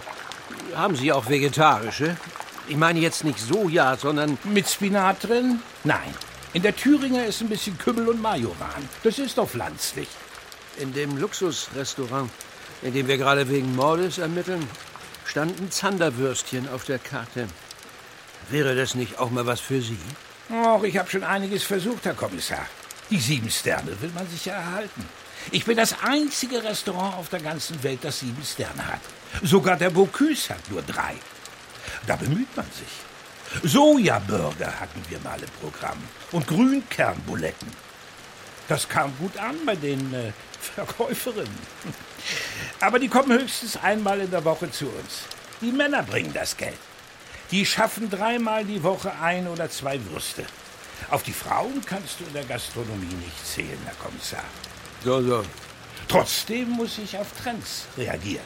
[0.76, 2.18] haben Sie auch vegetarische?
[2.68, 4.38] Ich meine jetzt nicht Soja, sondern...
[4.44, 5.62] Mit Spinat drin?
[5.86, 6.14] Nein.
[6.52, 8.90] In der Thüringer ist ein bisschen Kümmel und Majoran.
[9.04, 10.10] Das ist doch pflanzlich.
[10.78, 12.30] In dem Luxusrestaurant,
[12.82, 14.68] in dem wir gerade wegen Mordes ermitteln,
[15.26, 17.48] standen Zanderwürstchen auf der Karte.
[18.50, 19.98] Wäre das nicht auch mal was für Sie?
[20.50, 22.66] Och, ich habe schon einiges versucht, Herr Kommissar.
[23.10, 25.08] Die sieben Sterne will man sich ja erhalten.
[25.52, 29.02] Ich bin das einzige Restaurant auf der ganzen Welt, das sieben Sterne hat.
[29.42, 31.16] Sogar der Bocuse hat nur drei.
[32.08, 33.70] Da bemüht man sich.
[33.70, 35.98] Sojaburger hatten wir mal im Programm
[36.32, 37.68] und Grünkernbuletten.
[38.68, 41.60] Das kam gut an bei den äh, Verkäuferinnen.
[42.80, 45.24] Aber die kommen höchstens einmal in der Woche zu uns.
[45.62, 46.78] Die Männer bringen das Geld.
[47.54, 50.44] Die schaffen dreimal die Woche ein oder zwei Würste.
[51.12, 54.44] Auf die Frauen kannst du in der Gastronomie nicht zählen, Herr Kommissar.
[55.04, 55.46] So, so.
[56.08, 58.44] Trotzdem muss ich auf Trends reagieren.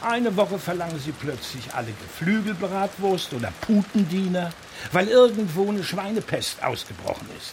[0.00, 4.54] Eine Woche verlangen sie plötzlich alle Geflügelbratwurst oder Putendiener,
[4.90, 7.52] weil irgendwo eine Schweinepest ausgebrochen ist.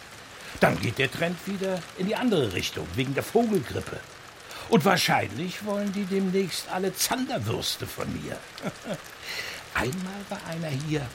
[0.61, 3.99] Dann geht der Trend wieder in die andere Richtung, wegen der Vogelgrippe.
[4.69, 8.37] Und wahrscheinlich wollen die demnächst alle Zanderwürste von mir.
[9.77, 11.05] Einmal war einer hier,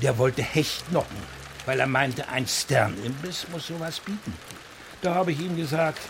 [0.00, 1.18] der wollte Hechtnocken,
[1.66, 4.32] weil er meinte, ein Sternimbiss muss sowas bieten.
[5.02, 6.00] Da habe ich ihm gesagt,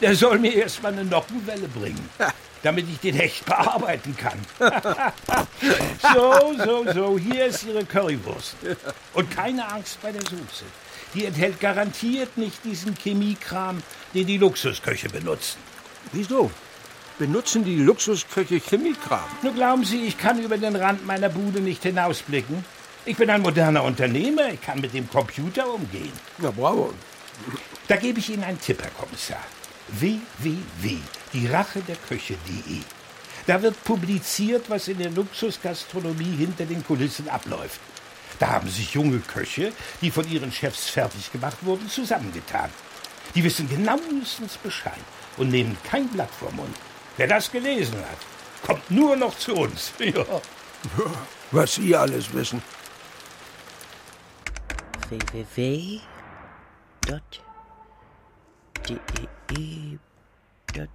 [0.00, 2.08] der soll mir erst mal eine Nockenwelle bringen,
[2.64, 4.40] damit ich den Hecht bearbeiten kann.
[6.12, 8.56] so, so, so, hier ist Ihre Currywurst.
[9.14, 10.64] Und keine Angst bei der Soße.
[11.14, 13.80] Die enthält garantiert nicht diesen Chemiekram,
[14.14, 15.58] den die Luxusköche benutzen.
[16.12, 16.50] Wieso?
[17.18, 19.24] Benutzen die Luxusköche Chemiekram?
[19.42, 22.62] Nur glauben Sie, ich kann über den Rand meiner Bude nicht hinausblicken?
[23.06, 26.12] Ich bin ein moderner Unternehmer, ich kann mit dem Computer umgehen.
[26.36, 26.92] Na, bravo.
[27.88, 29.42] Da gebe ich Ihnen einen Tipp, Herr Kommissar.
[29.88, 30.98] www,
[31.32, 32.80] die Rache der Köche.de.
[33.46, 37.80] Da wird publiziert, was in der Luxusgastronomie hinter den Kulissen abläuft.
[38.38, 42.68] Da haben sich junge Köche, die von ihren Chefs fertig gemacht wurden, zusammengetan.
[43.34, 45.00] Die wissen genauestens Bescheid
[45.38, 46.76] und nehmen kein Blatt vor Mund.
[47.16, 48.18] Wer das gelesen hat,
[48.66, 49.92] kommt nur noch zu uns.
[50.00, 50.24] Ja.
[51.50, 52.62] Was Sie alles wissen.
[55.08, 56.00] www.
[57.06, 57.42] Dot.
[58.88, 59.98] De.
[60.72, 60.88] Dot.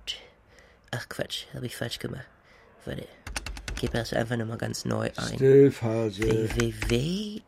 [0.91, 2.27] Ach Quatsch, habe ich falsch gemacht.
[2.85, 3.07] Warte.
[3.75, 5.35] Gib das einfach nochmal ganz neu ein.
[5.35, 6.21] Stillphase.
[6.21, 7.41] www.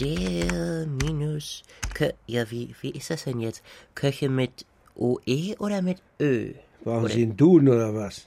[0.00, 1.62] Der minus
[1.94, 3.62] Kö ja, wie, wie ist das denn jetzt?
[3.94, 6.52] Köche mit OE oder mit Ö?
[6.82, 7.14] Brauchen oder?
[7.14, 8.26] Sie einen Duden oder was?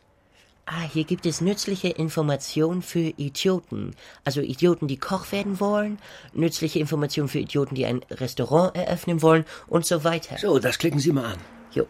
[0.65, 3.95] Ah, hier gibt es nützliche Informationen für Idioten.
[4.25, 5.97] Also Idioten, die Koch werden wollen,
[6.33, 10.37] nützliche Informationen für Idioten, die ein Restaurant eröffnen wollen und so weiter.
[10.37, 11.37] So, das klicken Sie mal an.
[11.71, 11.85] Jo.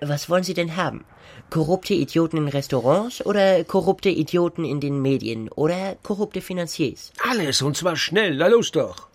[0.00, 1.04] Was wollen Sie denn haben?
[1.52, 7.12] Korrupte Idioten in Restaurants oder korrupte Idioten in den Medien oder korrupte Finanziers?
[7.28, 8.36] Alles, und zwar schnell.
[8.36, 9.08] Na los doch.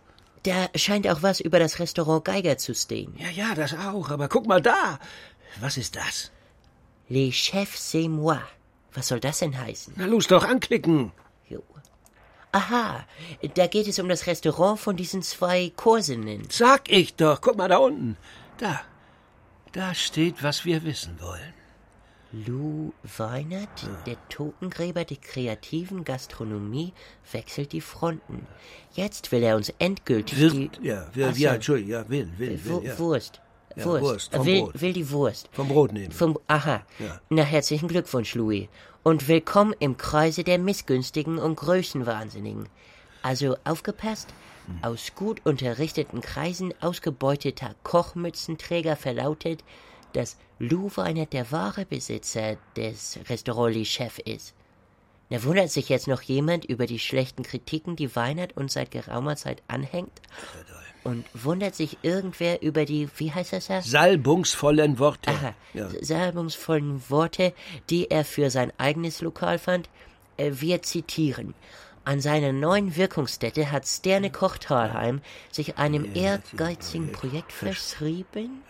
[0.43, 3.15] Da scheint auch was über das Restaurant Geiger zu stehen.
[3.17, 4.11] Ja, ja, das auch.
[4.11, 4.99] Aber guck mal da.
[5.61, 6.31] Was ist das?
[7.09, 8.39] Les chefs c'est moi.
[8.93, 9.95] Was soll das denn heißen?
[9.97, 11.11] Na los doch, anklicken.
[11.49, 11.63] Jo.
[12.51, 13.03] Aha,
[13.55, 16.47] da geht es um das Restaurant von diesen zwei Kursinnen.
[16.51, 17.41] Sag ich doch.
[17.41, 18.15] Guck mal da unten.
[18.59, 18.81] Da.
[19.71, 21.56] Da steht, was wir wissen wollen.
[22.45, 26.93] Lou Weinert, der Totengräber der kreativen Gastronomie,
[27.31, 28.45] wechselt die Fronten.
[28.93, 30.87] Jetzt will er uns endgültig Wird, die...
[30.87, 31.41] ja, will, Ach so.
[31.41, 32.99] ja, Entschuldigung, ja, will, will, will, Wu- ja.
[32.99, 33.41] Wurst.
[33.75, 34.03] Ja, Wurst.
[34.03, 34.81] Wurst, vom will, Brot.
[34.81, 35.49] will die Wurst.
[35.51, 36.11] Vom Brot nehmen.
[36.11, 36.81] Vom, aha.
[36.99, 37.21] Ja.
[37.29, 38.67] Na, herzlichen Glückwunsch, Louis.
[39.03, 42.67] Und willkommen im Kreise der Missgünstigen und Größenwahnsinnigen.
[43.23, 44.29] Also aufgepasst,
[44.67, 44.79] Hm.
[44.83, 49.63] aus gut unterrichteten Kreisen ausgebeuteter Kochmützenträger verlautet,
[50.17, 54.53] dass Lou Weinert der wahre Besitzer des Restaurant Les Chef ist.
[55.29, 59.35] Na, wundert sich jetzt noch jemand über die schlechten Kritiken, die Weinert uns seit geraumer
[59.35, 60.21] Zeit anhängt?
[61.03, 63.81] Und wundert sich irgendwer über die, wie heißt das da?
[63.81, 65.29] Salbungsvollen Worte.
[65.31, 65.89] Aha, Ja.
[66.01, 67.53] salbungsvollen Worte,
[67.89, 69.89] die er für sein eigenes Lokal fand.
[70.37, 71.53] Äh, Wir zitieren.
[72.07, 75.19] An seiner neuen Wirkungsstätte hat Sterne Koch Thalheim
[75.51, 78.63] sich einem ehrgeizigen Projekt verschrieben.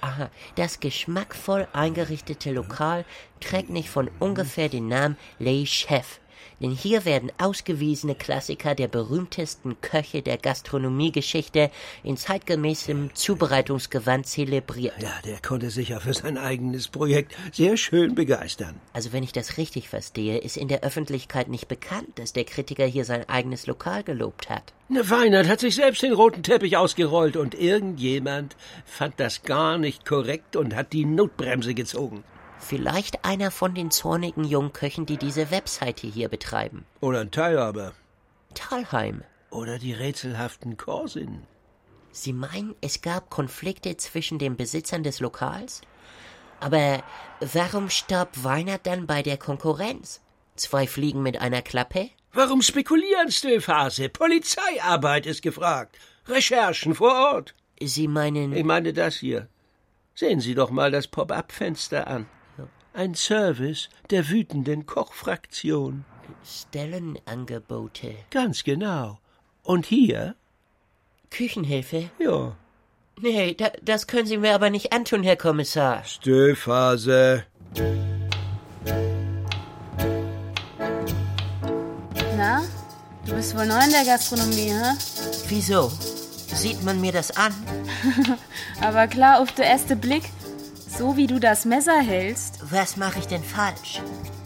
[0.00, 3.04] Aha, das geschmackvoll eingerichtete Lokal
[3.40, 6.20] trägt nicht von ungefähr den Namen Les Chef.
[6.60, 11.70] Denn hier werden ausgewiesene Klassiker der berühmtesten Köche der Gastronomiegeschichte
[12.02, 15.02] in zeitgemäßem Zubereitungsgewand zelebriert.
[15.02, 18.80] Ja, der konnte sich ja für sein eigenes Projekt sehr schön begeistern.
[18.92, 22.86] Also wenn ich das richtig verstehe, ist in der Öffentlichkeit nicht bekannt, dass der Kritiker
[22.86, 24.72] hier sein eigenes Lokal gelobt hat.
[24.88, 30.04] Ne, Weinert hat sich selbst den roten Teppich ausgerollt und irgendjemand fand das gar nicht
[30.04, 32.22] korrekt und hat die Notbremse gezogen.
[32.66, 36.86] Vielleicht einer von den zornigen Jungköchen, die diese Webseite hier betreiben.
[37.02, 37.92] Oder ein Teilhaber.
[38.54, 39.22] Talheim.
[39.50, 41.46] Oder die rätselhaften Korsinnen.
[42.10, 45.82] Sie meinen, es gab Konflikte zwischen den Besitzern des Lokals?
[46.58, 47.02] Aber
[47.40, 50.22] warum starb Weinert dann bei der Konkurrenz?
[50.56, 52.08] Zwei Fliegen mit einer Klappe?
[52.32, 54.08] Warum spekulieren, Stilphase?
[54.08, 55.98] Polizeiarbeit ist gefragt.
[56.26, 57.54] Recherchen vor Ort.
[57.82, 58.54] Sie meinen.
[58.54, 59.48] Ich meine das hier.
[60.14, 62.26] Sehen Sie doch mal das Pop-up-Fenster an.
[62.96, 66.04] Ein Service der wütenden Kochfraktion.
[66.46, 68.14] Stellenangebote.
[68.30, 69.18] Ganz genau.
[69.64, 70.36] Und hier?
[71.28, 72.10] Küchenhilfe?
[72.20, 72.56] Ja.
[73.20, 76.04] Nee, da, das können Sie mir aber nicht antun, Herr Kommissar.
[76.04, 77.42] Stillphase.
[82.36, 82.62] Na,
[83.26, 84.94] du bist wohl neu in der Gastronomie, hä?
[85.48, 85.90] Wieso?
[86.54, 87.52] Sieht man mir das an?
[88.80, 90.22] Aber klar, auf der erste Blick,
[90.96, 94.00] so wie du das Messer hältst, Was mache ich denn falsch?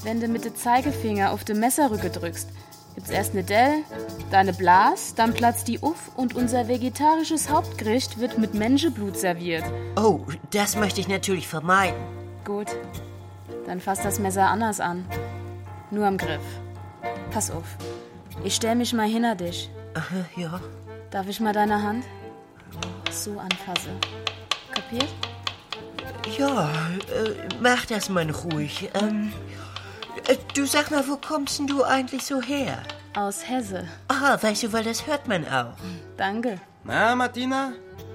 [0.05, 2.49] wenn du mit dem Zeigefinger auf den Messerrücke drückst,
[2.95, 3.83] gibt's erst eine Dell,
[4.31, 9.65] dann eine Blas, dann platzt die Uff und unser vegetarisches Hauptgericht wird mit Menschenblut serviert.
[9.97, 11.99] Oh, das möchte ich natürlich vermeiden.
[12.45, 12.69] Gut,
[13.67, 15.05] dann fass das Messer anders an.
[15.91, 16.41] Nur am Griff.
[17.31, 17.65] Pass auf.
[18.45, 19.69] Ich stell mich mal hinter dich.
[19.95, 20.61] Aha, ja.
[21.11, 22.05] Darf ich mal deine Hand?
[23.11, 23.91] So anfasse.
[24.75, 25.09] Kapiert?
[26.37, 28.91] Ja, äh, mach das mal ruhig.
[28.95, 29.33] Ähm,
[30.27, 32.83] äh, du sag mal, wo kommst denn du eigentlich so her?
[33.17, 33.87] Aus Hesse.
[34.09, 35.75] Ah, weißt du, weil das hört man auch.
[36.17, 36.61] Danke.
[36.85, 37.73] Na, Martina?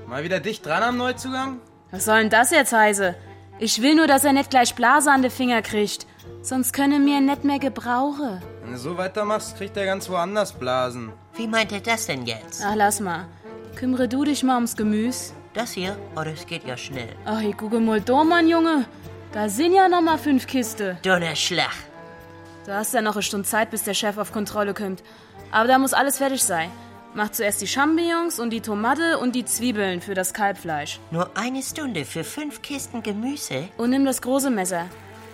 [0.07, 1.59] Mal wieder dicht dran am Neuzugang?
[1.91, 3.15] Was soll denn das jetzt heiße?
[3.59, 6.05] Ich will nur, dass er nicht gleich Blase an die Finger kriegt.
[6.41, 8.41] Sonst könne mir nicht mehr gebrauche.
[8.61, 11.13] Wenn du so weitermachst, kriegt er ganz woanders Blasen.
[11.35, 12.63] Wie meint er das denn jetzt?
[12.65, 13.25] Ach, lass mal.
[13.75, 15.33] Kümmere du dich mal ums Gemüse.
[15.53, 15.97] Das hier?
[16.15, 17.09] Oh, das geht ja schnell.
[17.25, 18.85] Ach, ich gucke mal da, Mann, Junge.
[19.31, 20.97] Da sind ja noch mal fünf Kiste.
[21.03, 21.73] Donnerschlag.
[22.65, 25.03] Du hast ja noch eine Stunde Zeit, bis der Chef auf Kontrolle kommt.
[25.51, 26.71] Aber da muss alles fertig sein.
[27.13, 30.99] Mach zuerst die Champignons und die Tomate und die Zwiebeln für das Kalbfleisch.
[31.11, 33.69] Nur eine Stunde für fünf Kisten Gemüse?
[33.77, 34.85] Und nimm das große Messer.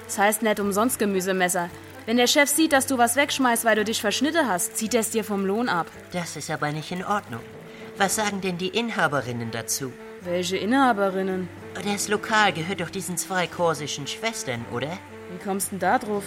[0.06, 1.70] Das heißt nicht umsonst Gemüsemesser.
[2.06, 5.02] Wenn der Chef sieht, dass du was wegschmeißt, weil du dich verschnitten hast, zieht er
[5.02, 5.88] es dir vom Lohn ab.
[6.12, 7.42] Das ist aber nicht in Ordnung.
[7.98, 9.94] Was sagen denn die Inhaberinnen dazu?
[10.22, 11.48] Welche Inhaberinnen?
[11.84, 14.98] Das Lokal gehört doch diesen zwei korsischen Schwestern, oder?
[15.32, 16.26] Wie kommst denn da drauf?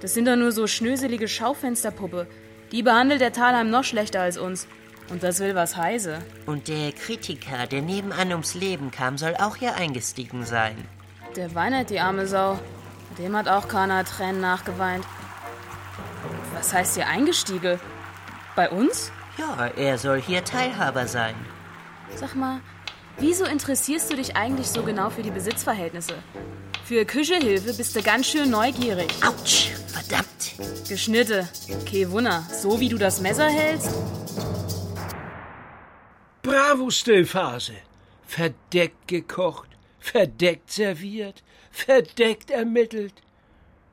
[0.00, 2.26] Das sind doch nur so schnöselige Schaufensterpuppe.
[2.70, 4.68] Die behandelt der Talheim noch schlechter als uns.
[5.08, 6.18] Und das will was heiße.
[6.46, 10.76] Und der Kritiker, der nebenan ums Leben kam, soll auch hier eingestiegen sein.
[11.36, 12.58] Der weinert, die arme Sau.
[13.18, 15.04] Dem hat auch keiner Tränen nachgeweint.
[16.54, 17.78] Was heißt hier eingestiegen?
[18.56, 19.12] Bei uns?
[19.38, 21.34] Ja, er soll hier Teilhaber sein.
[22.16, 22.60] Sag mal,
[23.18, 26.14] wieso interessierst du dich eigentlich so genau für die Besitzverhältnisse?
[26.84, 29.08] Für Küchehilfe bist du ganz schön neugierig.
[29.24, 30.88] Autsch, verdammt.
[30.88, 31.48] Geschnitte.
[31.82, 32.44] Okay, Wunder.
[32.52, 33.90] So wie du das Messer hältst?
[36.42, 37.74] Bravo, Stillphase.
[38.24, 43.14] Verdeckt gekocht, verdeckt serviert, verdeckt ermittelt.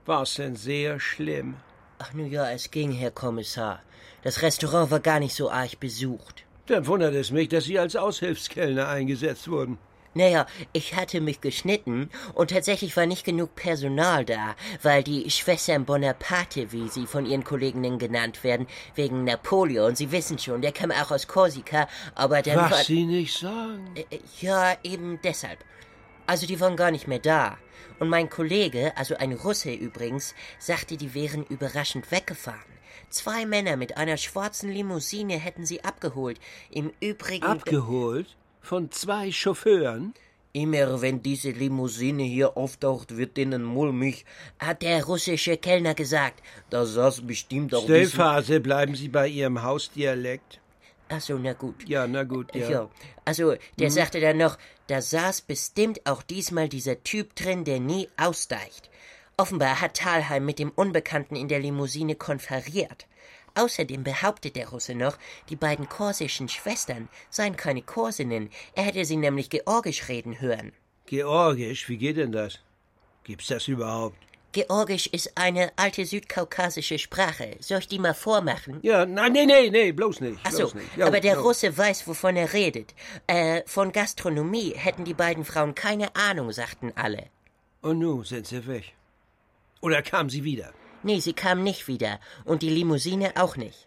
[0.06, 1.56] War's denn sehr schlimm?
[2.00, 3.82] Ach, nu ja, es ging, Herr Kommissar.
[4.24, 6.43] Das Restaurant war gar nicht so arg besucht.
[6.68, 9.78] Dann wundert es mich, dass Sie als Aushilfskellner eingesetzt wurden.
[10.16, 15.86] Naja, ich hatte mich geschnitten und tatsächlich war nicht genug Personal da, weil die Schwestern
[15.86, 20.92] Bonaparte, wie sie von ihren Kolleginnen genannt werden, wegen Napoleon, Sie wissen schon, der kam
[20.92, 22.84] auch aus Korsika, aber dann Was war...
[22.84, 23.90] Sie nicht sagen.
[23.96, 25.58] Äh, Ja, eben deshalb.
[26.28, 27.58] Also die waren gar nicht mehr da.
[28.00, 32.73] Und mein Kollege, also ein Russe übrigens, sagte, die wären überraschend weggefahren.
[33.14, 36.40] Zwei Männer mit einer schwarzen Limousine hätten sie abgeholt.
[36.72, 37.46] Im Übrigen...
[37.46, 38.36] Abgeholt?
[38.60, 40.16] Von zwei Chauffeuren?
[40.52, 44.26] Immer wenn diese Limousine hier auftaucht, wird denen mulmig,
[44.58, 46.42] hat der russische Kellner gesagt.
[46.72, 50.60] Da saß bestimmt auch Stillphase, bleiben Sie bei Ihrem Hausdialekt.
[51.10, 51.88] Ach so, na gut.
[51.88, 52.70] Ja, na gut, ja.
[52.70, 52.90] Ja.
[53.26, 53.94] Also, der Mhm.
[53.94, 58.90] sagte dann noch, da saß bestimmt auch diesmal dieser Typ drin, der nie ausdeicht.
[59.36, 63.08] Offenbar hat Thalheim mit dem Unbekannten in der Limousine konferiert.
[63.56, 65.18] Außerdem behauptet der Russe noch,
[65.50, 68.50] die beiden korsischen Schwestern seien keine Korsinnen.
[68.76, 70.72] Er hätte sie nämlich Georgisch reden hören.
[71.06, 72.60] Georgisch, wie geht denn das?
[73.24, 74.18] Gibt's das überhaupt?
[74.52, 77.58] Georgisch ist eine alte südkaukasische Sprache.
[77.60, 78.80] Soll ich die mal vormachen?
[78.84, 80.40] Ja, nein, nee, nee, nee, bloß nicht.
[80.44, 80.96] Ach so, nicht.
[80.96, 81.40] Ja, aber der ja.
[81.40, 82.94] Russe weiß, wovon er redet.
[83.26, 87.26] Äh, von Gastronomie hätten die beiden Frauen keine Ahnung, sagten alle.
[87.82, 88.94] Und nun sind sie weg.
[89.84, 90.72] Oder kam sie wieder?
[91.04, 92.22] Nee, sie kam nicht wieder.
[92.46, 93.86] Und die Limousine auch nicht.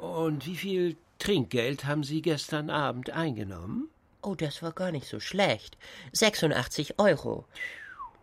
[0.00, 3.88] Und wie viel Trinkgeld haben Sie gestern Abend eingenommen?
[4.22, 5.78] Oh, das war gar nicht so schlecht.
[6.12, 7.44] 86 Euro.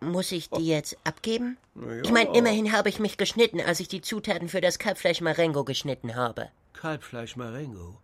[0.00, 1.56] Muss ich die jetzt abgeben?
[1.76, 2.02] ja.
[2.02, 5.64] Ich meine, immerhin habe ich mich geschnitten, als ich die Zutaten für das Kalbfleisch Marengo
[5.64, 6.50] geschnitten habe.
[6.74, 7.96] Kalbfleisch Marengo.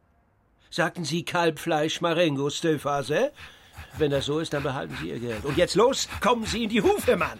[0.70, 3.32] Sagten Sie Kalbfleisch Marengo, Stillphase?
[3.98, 5.44] Wenn das so ist, dann behalten Sie Ihr Geld.
[5.44, 7.38] Und jetzt los, kommen Sie in die Hufe, Mann!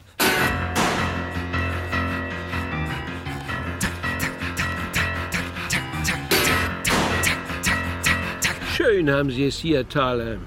[8.85, 10.41] Schön haben Sie es hier, Thalheim.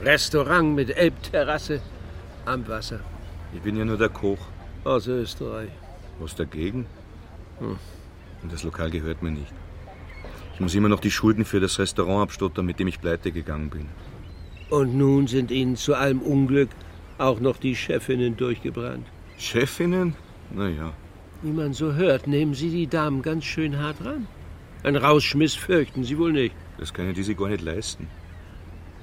[0.00, 1.80] Restaurant mit Elbterrasse
[2.44, 3.00] am Wasser.
[3.54, 4.38] Ich bin ja nur der Koch.
[4.82, 5.70] Aus Österreich.
[6.18, 6.86] Was dagegen?
[7.60, 7.76] Hm.
[8.42, 9.52] Und das Lokal gehört mir nicht.
[10.54, 13.70] Ich muss immer noch die Schulden für das Restaurant abstottern, mit dem ich pleite gegangen
[13.70, 13.88] bin.
[14.70, 16.70] Und nun sind Ihnen zu allem Unglück
[17.18, 19.06] auch noch die Chefinnen durchgebrannt.
[19.38, 20.16] Chefinnen?
[20.50, 20.92] Naja.
[21.42, 24.26] Wie man so hört, nehmen Sie die Damen ganz schön hart ran.
[24.82, 26.56] Ein Rausschmiss fürchten Sie wohl nicht.
[26.78, 28.08] Das können die sich gar nicht leisten.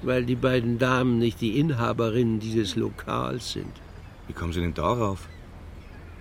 [0.02, 3.72] Weil die beiden Damen nicht die Inhaberinnen dieses Lokals sind.
[4.26, 5.28] Wie kommen Sie denn darauf?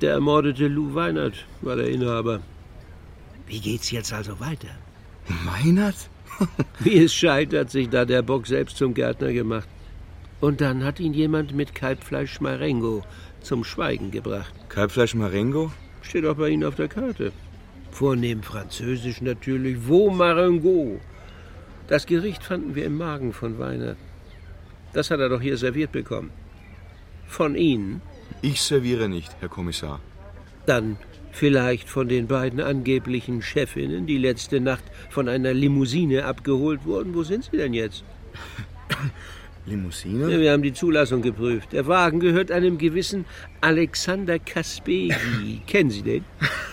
[0.02, 2.42] Der ermordete Lou Weinert war der Inhaber.
[3.48, 4.70] Wie geht's jetzt also weiter?
[5.46, 6.10] Weinert?
[6.80, 9.68] Wie es scheint, hat sich da der Bock selbst zum Gärtner gemacht.
[10.40, 13.04] Und dann hat ihn jemand mit Kalbfleisch Marengo
[13.42, 14.54] zum Schweigen gebracht.
[14.70, 15.72] Kalbfleisch Marengo?
[16.02, 17.34] Steht auch bei Ihnen auf der Karte.
[17.92, 19.78] Vornehm französisch natürlich.
[19.88, 21.00] Wo Marengo?
[21.90, 23.98] Das Gericht fanden wir im Magen von Weinert.
[24.94, 26.30] Das hat er doch hier serviert bekommen.
[27.28, 28.02] Von Ihnen?
[28.44, 30.00] Ich serviere nicht, Herr Kommissar.
[30.68, 30.98] Dann
[31.32, 37.16] vielleicht von den beiden angeblichen Chefinnen, die letzte Nacht von einer Limousine abgeholt wurden.
[37.16, 38.04] Wo sind sie denn jetzt?
[39.66, 40.32] Limousine?
[40.32, 41.74] Ja, wir haben die Zulassung geprüft.
[41.74, 43.26] Der Wagen gehört einem gewissen
[43.62, 45.64] Alexander Kaspegi.
[45.66, 46.24] Kennen Sie den?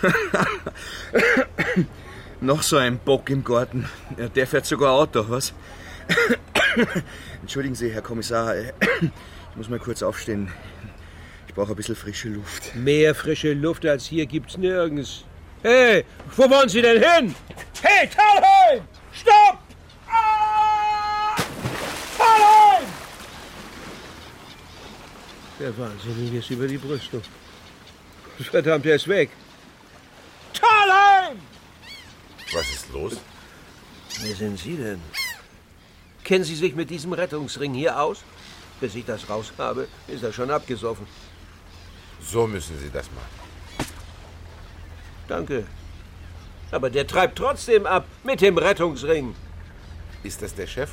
[2.41, 3.89] Noch so ein Bock im Garten.
[4.35, 5.53] Der fährt sogar Auto, was?
[7.41, 8.55] Entschuldigen Sie, Herr Kommissar.
[8.55, 8.73] äh,
[9.51, 10.51] Ich muss mal kurz aufstehen.
[11.47, 12.75] Ich brauche ein bisschen frische Luft.
[12.75, 15.23] Mehr frische Luft als hier gibt's nirgends.
[15.63, 17.35] Hey, wo wollen Sie denn hin?
[17.81, 18.83] Hey, Talheim!
[19.11, 19.57] Stopp!
[20.07, 21.35] Ah!
[22.17, 22.83] Talheim!
[25.59, 27.23] Der Wahnsinnige ist über die Brüstung.
[28.39, 29.31] Verdammt, er ist weg.
[30.53, 31.39] Talheim!
[32.53, 33.17] Was ist los?
[34.21, 35.01] Wer sind Sie denn?
[36.23, 38.23] Kennen Sie sich mit diesem Rettungsring hier aus?
[38.79, 41.07] Bis ich das raus habe, ist er schon abgesoffen.
[42.21, 43.87] So müssen Sie das machen.
[45.27, 45.65] Danke.
[46.71, 49.35] Aber der treibt trotzdem ab mit dem Rettungsring.
[50.23, 50.91] Ist das der Chef?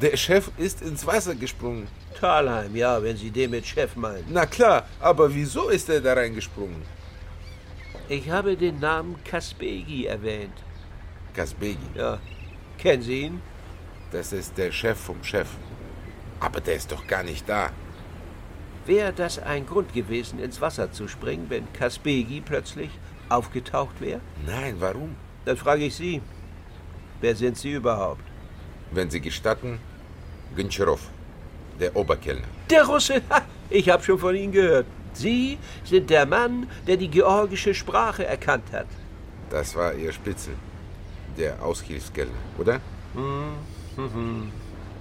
[0.00, 1.88] Der Chef ist ins Wasser gesprungen.
[2.18, 4.26] Thalheim, ja, wenn Sie den mit Chef meinen.
[4.28, 6.82] Na klar, aber wieso ist er da reingesprungen?
[8.08, 10.54] Ich habe den Namen Kaspegi erwähnt.
[11.34, 11.78] Kasbegi.
[11.96, 12.20] Ja.
[12.78, 13.42] Kennen Sie ihn?
[14.12, 15.48] Das ist der Chef vom Chef.
[16.38, 17.70] Aber der ist doch gar nicht da.
[18.84, 22.90] Wäre das ein Grund gewesen, ins Wasser zu springen, wenn Kaspegi plötzlich
[23.28, 24.20] aufgetaucht wäre?
[24.46, 25.16] Nein, warum?
[25.44, 26.22] Dann frage ich Sie.
[27.20, 28.22] Wer sind Sie überhaupt?
[28.92, 29.80] Wenn Sie gestatten,
[30.54, 31.00] Goncharow,
[31.80, 32.46] der Oberkellner.
[32.70, 33.20] Der Russe!
[33.30, 34.86] Ha, ich habe schon von Ihnen gehört.
[35.16, 38.86] Sie sind der Mann, der die georgische Sprache erkannt hat.
[39.50, 40.54] Das war Ihr Spitzel,
[41.38, 42.80] der Aushilfskellner, oder?
[43.14, 43.54] Hm,
[43.96, 44.52] hm, hm.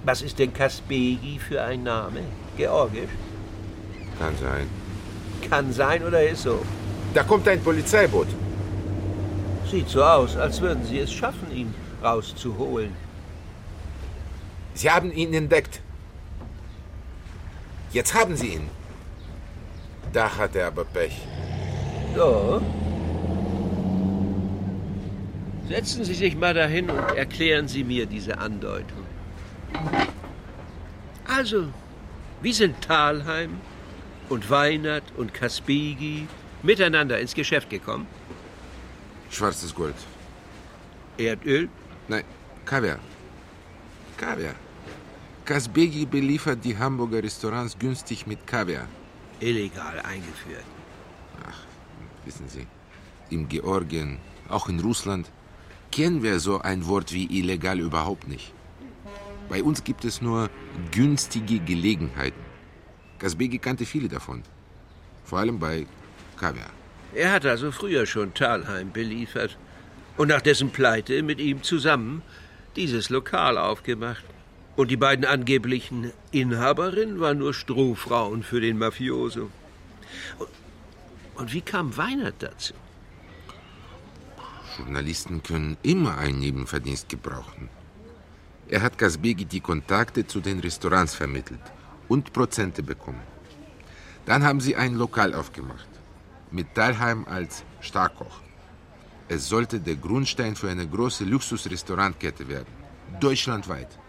[0.06, 2.22] Was ist denn Kaspegi für ein Name?
[2.56, 3.10] Georgisch?
[4.20, 4.68] Kann sein.
[5.50, 6.64] Kann sein oder ist so?
[7.14, 8.28] Da kommt ein Polizeiboot.
[9.70, 12.94] Sieht so aus, als würden Sie es schaffen, ihn rauszuholen.
[14.76, 15.82] Sie haben ihn entdeckt.
[17.92, 18.70] Jetzt haben Sie ihn.
[20.16, 21.18] Da hat er aber Pech.
[22.16, 22.62] So.
[25.68, 29.04] Setzen Sie sich mal dahin und erklären Sie mir diese Andeutung.
[31.28, 31.68] Also,
[32.42, 33.60] wie sind Thalheim
[34.30, 36.28] und Weinert und Kaspigi
[36.64, 38.08] miteinander ins Geschäft gekommen?
[39.30, 39.96] Schwarzes Gold.
[41.18, 41.68] Erdöl?
[42.08, 42.24] Nein,
[42.64, 43.00] Kaviar.
[44.16, 44.56] Kaviar.
[45.44, 48.88] Kasbegi beliefert die Hamburger Restaurants günstig mit Kaviar.
[49.40, 50.66] Illegal eingeführt.
[51.48, 51.60] Ach,
[52.26, 52.68] wissen Sie,
[53.30, 54.20] in Georgien,
[54.50, 55.30] auch in Russland,
[55.92, 58.54] kennen wir so ein Wort wie illegal überhaupt nicht.
[59.50, 60.50] Bei uns gibt es nur
[60.92, 62.44] günstige Gelegenheiten.
[63.20, 64.44] Kasbegi kannte viele davon.
[65.24, 65.86] Vor allem bei
[66.38, 66.70] Kaviar.
[67.14, 69.58] Er hat also früher schon Thalheim beliefert
[70.18, 72.22] und nach dessen Pleite mit ihm zusammen
[72.76, 74.26] dieses Lokal aufgemacht.
[74.76, 79.50] Und die beiden angeblichen Inhaberinnen waren nur Strohfrauen für den Mafioso.
[81.36, 82.74] Und, wie kam Weinert dazu?
[84.78, 87.70] Journalisten können immer einen Nebenverdienst gebrauchen.
[88.68, 91.62] Er hat Kasbegi die Kontakte zu den Restaurants vermittelt
[92.08, 93.22] und Prozente bekommen.
[94.26, 95.88] Dann haben sie ein Lokal aufgemacht,
[96.52, 98.42] mit Thalheim als Starkoch.
[99.28, 102.74] Es sollte der Grundstein für eine große Luxusrestaurantkette werden,
[103.20, 104.00] deutschlandweit,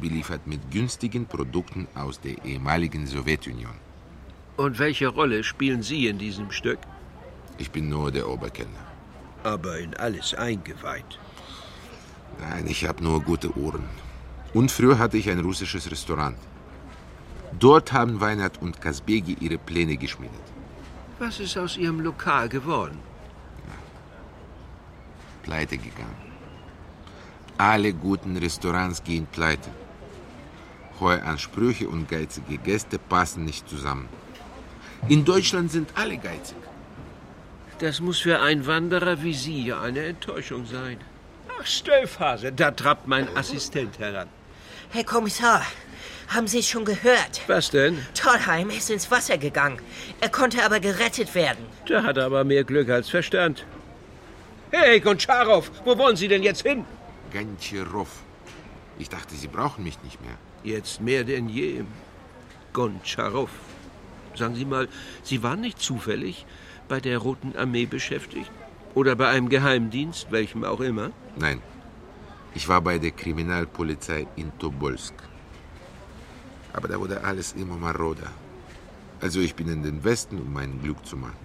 [0.00, 3.76] beliefert mit günstigen Produkten aus der ehemaligen Sowjetunion.
[4.56, 6.78] Und welche Rolle spielen Sie in diesem Stück?
[7.58, 8.86] Ich bin nur der Oberkellner.
[9.44, 11.18] Aber in alles eingeweiht.
[12.40, 13.84] Nein, ich habe nur gute Ohren.
[14.54, 16.36] Und früher hatte ich ein russisches Restaurant.
[17.58, 20.46] Dort haben Weinert und Kasbegi ihre Pläne geschmiedet.
[21.18, 22.98] Was ist aus Ihrem Lokal geworden?
[25.42, 26.28] Pleite gegangen.
[27.56, 29.70] Alle guten Restaurants gehen pleite.
[31.00, 34.08] Hohe Ansprüche und geizige Gäste passen nicht zusammen.
[35.08, 36.56] In Deutschland sind alle geizig.
[37.78, 40.98] Das muss für einen Wanderer wie Sie ja eine Enttäuschung sein.
[41.60, 44.28] Ach, Stöllphase, da trappt mein Assistent heran.
[44.90, 45.62] Herr Kommissar,
[46.28, 47.42] haben Sie es schon gehört?
[47.46, 47.98] Was denn?
[48.14, 49.78] Tollheim ist ins Wasser gegangen.
[50.20, 51.64] Er konnte aber gerettet werden.
[51.88, 53.64] Der hat aber mehr Glück als Verstand.
[54.70, 56.84] Hey, Goncharow, wo wollen Sie denn jetzt hin?
[57.32, 58.08] Gantscherow.
[58.98, 60.36] Ich dachte, Sie brauchen mich nicht mehr.
[60.64, 61.84] Jetzt mehr denn je.
[62.72, 63.50] Goncharow.
[64.34, 64.88] Sagen Sie mal,
[65.22, 66.46] Sie waren nicht zufällig
[66.88, 68.50] bei der Roten Armee beschäftigt?
[68.94, 71.10] Oder bei einem Geheimdienst, welchem auch immer?
[71.36, 71.60] Nein.
[72.54, 75.14] Ich war bei der Kriminalpolizei in Tobolsk.
[76.72, 78.30] Aber da wurde alles immer maroder.
[79.20, 81.36] Also ich bin in den Westen, um mein Glück zu machen.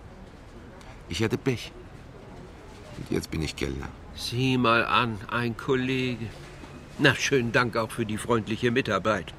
[1.10, 1.72] Ich hatte Pech.
[2.98, 3.90] Und jetzt bin ich Kellner.
[4.16, 6.28] Sieh mal an, ein Kollege.
[7.00, 9.34] Na, schönen Dank auch für die freundliche Mitarbeit.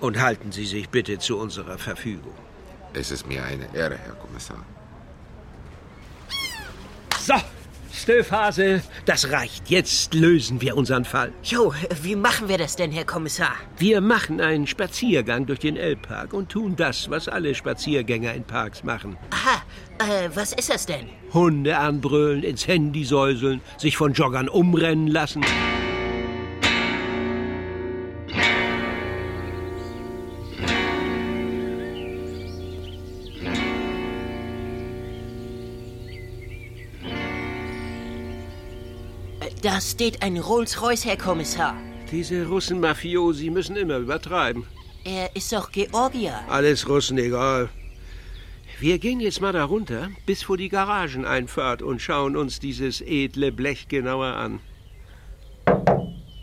[0.00, 2.34] Und halten Sie sich bitte zu unserer Verfügung.
[2.94, 4.64] Es ist mir eine Ehre, Herr Kommissar.
[7.18, 7.34] So,
[7.92, 9.70] Stöfhase, das reicht.
[9.70, 11.32] Jetzt lösen wir unseren Fall.
[11.42, 13.54] Jo, wie machen wir das denn, Herr Kommissar?
[13.78, 18.84] Wir machen einen Spaziergang durch den Elbpark und tun das, was alle Spaziergänger in Parks
[18.84, 19.16] machen.
[19.30, 19.62] Aha,
[19.98, 21.08] äh, was ist das denn?
[21.32, 25.44] Hunde anbrüllen, ins Handy säuseln, sich von Joggern umrennen lassen.
[39.74, 41.74] Da steht ein Rolls-Royce, Herr Kommissar.
[42.12, 44.64] Diese Russen-Mafiosi müssen immer übertreiben.
[45.02, 46.38] Er ist doch Georgier.
[46.48, 47.68] Alles Russen, egal.
[48.78, 53.50] Wir gehen jetzt mal da runter bis vor die Garageneinfahrt und schauen uns dieses edle
[53.50, 54.60] Blech genauer an.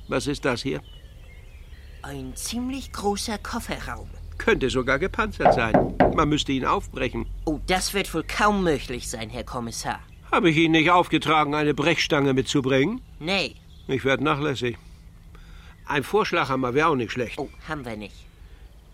[0.10, 0.82] Was ist das hier?
[2.02, 4.10] Ein ziemlich großer Kofferraum.
[4.40, 5.96] Könnte sogar gepanzert sein.
[6.18, 7.28] Man müsste ihn aufbrechen.
[7.46, 10.02] Oh, das wird wohl kaum möglich sein, Herr Kommissar.
[10.32, 13.02] Habe ich Ihnen nicht aufgetragen, eine Brechstange mitzubringen?
[13.20, 13.56] Nee.
[13.88, 14.78] Ich werde nachlässig.
[15.86, 17.38] Ein Vorschlaghammer wäre auch nicht schlecht.
[17.38, 18.16] Oh, haben wir nicht.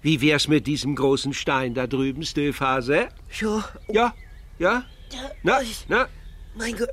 [0.02, 3.10] Wie wär's mit diesem großen Stein da drüben, Stöfhase?
[3.40, 3.62] Jo.
[3.88, 4.16] Ja,
[4.58, 4.84] ja?
[5.44, 6.08] Na, na?
[6.56, 6.90] Mein Gott.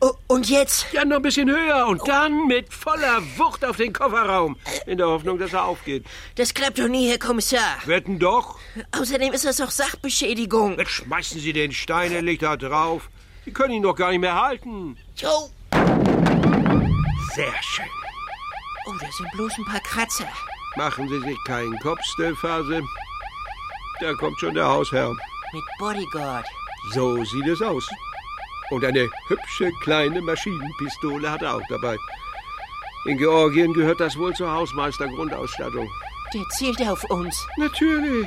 [0.00, 0.86] Oh, und jetzt?
[0.92, 4.56] Ja, noch ein bisschen höher und dann mit voller Wucht auf den Kofferraum.
[4.86, 6.04] In der Hoffnung, dass er aufgeht.
[6.36, 7.78] Das klappt doch nie, Herr Kommissar.
[7.86, 8.58] Wetten doch.
[8.92, 10.78] Außerdem ist das doch Sachbeschädigung.
[10.78, 13.10] Jetzt schmeißen Sie den Stein endlich da drauf.
[13.44, 14.96] Sie können ihn doch gar nicht mehr halten.
[15.16, 15.50] Jo.
[17.34, 17.84] Sehr schön.
[18.86, 20.28] Oh, das sind bloß ein paar Kratzer.
[20.76, 22.82] Machen Sie sich keinen Kopf, Stillphase.
[24.00, 25.10] Da kommt schon der Hausherr.
[25.52, 26.46] Mit Bodyguard.
[26.92, 27.88] So sieht es aus.
[28.70, 31.96] Und eine hübsche kleine Maschinenpistole hat er auch dabei.
[33.06, 35.88] In Georgien gehört das wohl zur Hausmeister-Grundausstattung.
[36.32, 37.46] Der zielt auf uns.
[37.56, 38.26] Natürlich.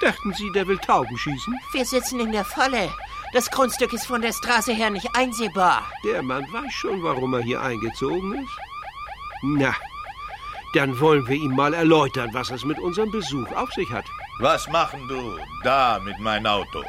[0.00, 1.58] Dachten Sie, der will Tauben schießen?
[1.72, 2.90] Wir sitzen in der Falle.
[3.34, 5.82] Das Grundstück ist von der Straße her nicht einsehbar.
[6.04, 8.52] Der Mann weiß schon, warum er hier eingezogen ist.
[9.42, 9.74] Na,
[10.72, 14.04] dann wollen wir ihm mal erläutern, was es mit unserem Besuch auf sich hat.
[14.38, 16.84] Was machen du da mit meinem Auto?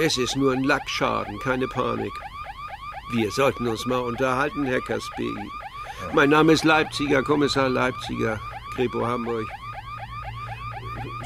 [0.00, 2.12] Es ist nur ein Lackschaden, keine Panik.
[3.10, 5.50] Wir sollten uns mal unterhalten, Herr Kaspegi.
[6.12, 8.38] Mein Name ist Leipziger, Kommissar Leipziger,
[8.76, 9.48] Kripo Hamburg.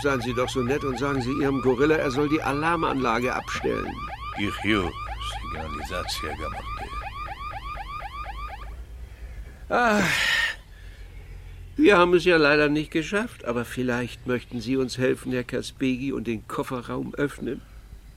[0.03, 3.95] Seien Sie doch so nett und sagen Sie Ihrem Gorilla, er soll die Alarmanlage abstellen.
[4.39, 4.91] Ich ju,
[5.31, 6.65] Signalisacja gemacht.
[9.69, 10.03] Ah,
[11.77, 16.13] wir haben es ja leider nicht geschafft, aber vielleicht möchten Sie uns helfen, Herr Kaspegi,
[16.13, 17.63] und den Kofferraum öffnen.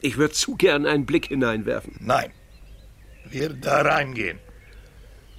[0.02, 1.96] Ich würde zu gern einen Blick hineinwerfen.
[2.00, 2.32] Nein.
[3.30, 4.40] Wir da reingehen.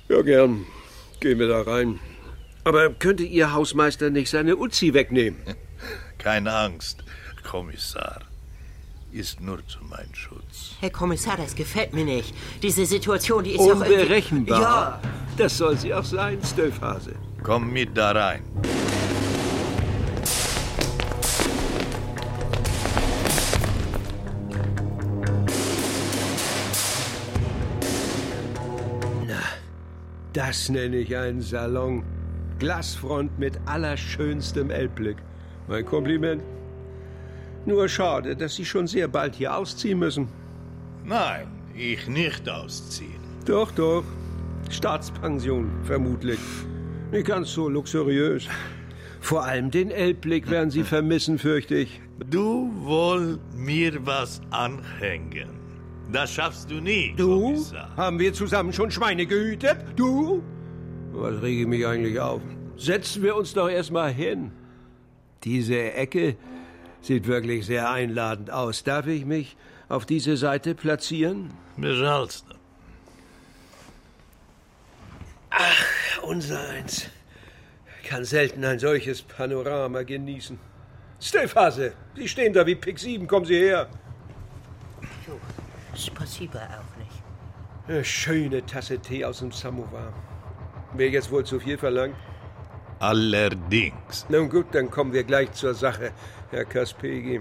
[0.09, 0.67] Ja, gern.
[1.21, 2.01] Gehen wir da rein.
[2.65, 5.41] Aber könnte Ihr Hausmeister nicht seine Uzi wegnehmen?
[6.19, 7.05] Keine Angst,
[7.45, 8.23] Kommissar.
[9.17, 10.75] Ist nur zu meinem Schutz.
[10.79, 12.35] Herr Kommissar, das gefällt mir nicht.
[12.63, 14.61] Diese Situation, die ist Unberechenbar.
[14.61, 15.01] Ja.
[15.39, 17.15] Das soll sie auch sein, Stöfhase.
[17.43, 18.43] Komm mit da rein.
[29.27, 29.41] Na,
[30.35, 32.05] das nenne ich einen Salon.
[32.59, 35.17] Glasfront mit allerschönstem Elbblick.
[35.69, 36.43] Mein Kompliment.
[37.67, 40.29] Nur schade, dass Sie schon sehr bald hier ausziehen müssen.
[41.05, 43.21] Nein, ich nicht ausziehen.
[43.45, 44.05] Doch, doch.
[44.71, 46.39] Staatspension, vermutlich.
[47.11, 48.49] Nicht ganz so luxuriös.
[49.21, 52.01] Vor allem den Elbblick werden Sie vermissen, fürchte ich.
[52.31, 55.49] Du woll mir was anhängen.
[56.13, 57.41] Das schaffst du nie, Du?
[57.41, 57.91] Kommissar.
[57.97, 59.79] Haben wir zusammen schon Schweine gehütet?
[59.97, 60.43] Du?
[61.13, 62.41] Was rege ich mich eigentlich auf?
[62.77, 64.53] Setzen wir uns doch erstmal hin.
[65.43, 66.37] Diese Ecke
[67.07, 68.83] sieht wirklich sehr einladend aus.
[68.85, 69.57] Darf ich mich
[69.89, 71.53] auf diese Seite platzieren?
[71.77, 72.47] Beschallst
[75.51, 77.09] Ach, unser eins.
[78.05, 80.59] Kann selten ein solches Panorama genießen.
[81.19, 83.89] Stefhase, Sie stehen da wie Pick 7, kommen Sie her.
[85.95, 87.23] Spasiba auch nicht.
[87.89, 90.13] Eine schöne Tasse Tee aus dem Samovar.
[90.95, 92.17] Mir jetzt wohl zu viel verlangt?
[92.99, 94.27] Allerdings.
[94.29, 96.13] Nun gut, dann kommen wir gleich zur Sache,
[96.51, 97.41] Herr Kaspegi.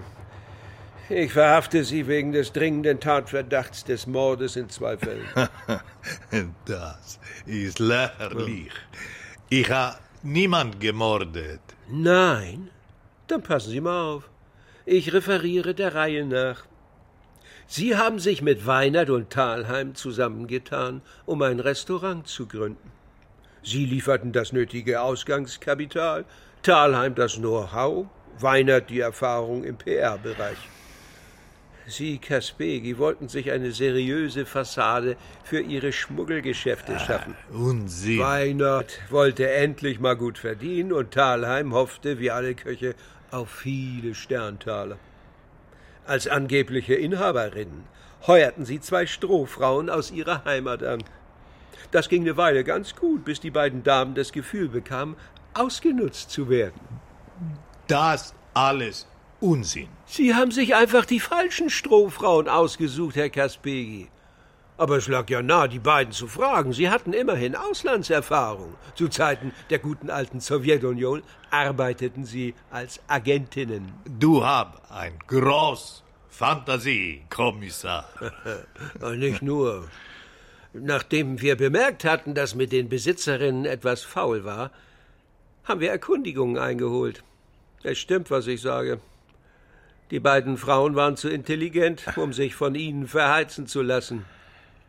[1.08, 5.26] Ich verhafte Sie wegen des dringenden Tatverdachts des Mordes in zwei Fällen.
[6.64, 8.72] das ist lächerlich.
[9.48, 11.60] Ich habe niemand gemordet.
[11.88, 12.70] Nein?
[13.28, 14.28] Dann passen Sie mal auf.
[14.84, 16.64] Ich referiere der Reihe nach.
[17.68, 22.92] Sie haben sich mit Weinert und Thalheim zusammengetan, um ein Restaurant zu gründen.
[23.62, 26.24] Sie lieferten das nötige Ausgangskapital,
[26.62, 28.06] Thalheim das Know-how,
[28.40, 30.58] Weinert die Erfahrung im PR-Bereich.
[31.88, 37.36] Sie, Kaspegi, wollten sich eine seriöse Fassade für Ihre Schmuggelgeschäfte schaffen.
[37.52, 38.18] Unsinn.
[38.18, 42.96] Weinert wollte endlich mal gut verdienen und Thalheim hoffte, wie alle Köche,
[43.30, 44.98] auf viele Sterntaler.
[46.06, 47.84] Als angebliche Inhaberinnen
[48.26, 51.04] heuerten sie zwei Strohfrauen aus ihrer Heimat an.
[51.92, 55.16] Das ging eine Weile ganz gut, bis die beiden Damen das Gefühl bekamen,
[55.54, 56.80] ausgenutzt zu werden.
[57.86, 59.06] Das alles
[59.40, 59.88] Unsinn.
[60.06, 64.08] Sie haben sich einfach die falschen Strohfrauen ausgesucht, Herr Kaspegi.
[64.78, 66.72] Aber es lag ja nahe, die beiden zu fragen.
[66.72, 68.74] Sie hatten immerhin Auslandserfahrung.
[68.94, 73.92] Zu Zeiten der guten alten Sowjetunion arbeiteten sie als Agentinnen.
[74.18, 78.08] Du hab ein groß Fantasie, Kommissar.
[79.00, 79.88] Und Nicht nur.
[80.74, 84.70] Nachdem wir bemerkt hatten, dass mit den Besitzerinnen etwas faul war,
[85.64, 87.24] haben wir Erkundigungen eingeholt.
[87.86, 88.98] Es stimmt, was ich sage.
[90.10, 94.24] Die beiden Frauen waren zu intelligent, um sich von ihnen verheizen zu lassen.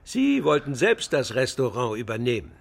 [0.03, 2.51] Sie wollten selbst das Restaurant übernehmen.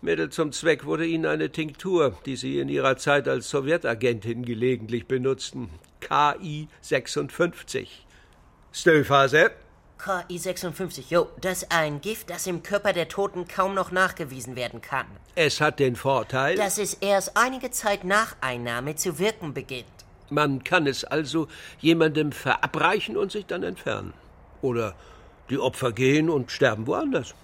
[0.00, 5.06] Mittel zum Zweck wurde ihnen eine Tinktur, die sie in ihrer Zeit als Sowjetagentin gelegentlich
[5.06, 5.68] benutzten.
[6.00, 8.04] KI 56.
[8.72, 9.52] Stillphase.
[9.98, 14.80] KI56, jo, das ist ein Gift, das im Körper der Toten kaum noch nachgewiesen werden
[14.80, 15.06] kann.
[15.34, 19.86] Es hat den Vorteil, dass es erst einige Zeit nach Einnahme zu wirken beginnt.
[20.30, 21.48] Man kann es also
[21.80, 24.12] jemandem verabreichen und sich dann entfernen.
[24.62, 24.94] Oder
[25.50, 27.34] die Opfer gehen und sterben woanders.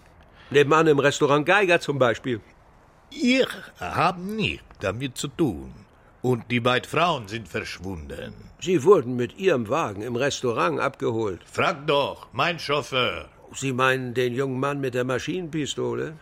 [0.50, 2.40] Nebenan im Restaurant Geiger zum Beispiel.
[3.10, 3.46] Ihr
[3.80, 5.83] haben nichts damit zu tun.
[6.30, 8.32] Und die beiden Frauen sind verschwunden.
[8.58, 11.42] Sie wurden mit ihrem Wagen im Restaurant abgeholt.
[11.44, 13.28] Frag doch, mein Chauffeur.
[13.54, 16.14] Sie meinen den jungen Mann mit der Maschinenpistole?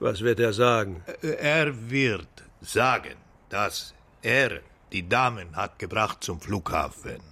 [0.00, 1.02] Was wird er sagen?
[1.22, 2.28] Er wird
[2.60, 3.16] sagen,
[3.48, 4.60] dass er
[4.92, 7.22] die Damen hat gebracht zum Flughafen.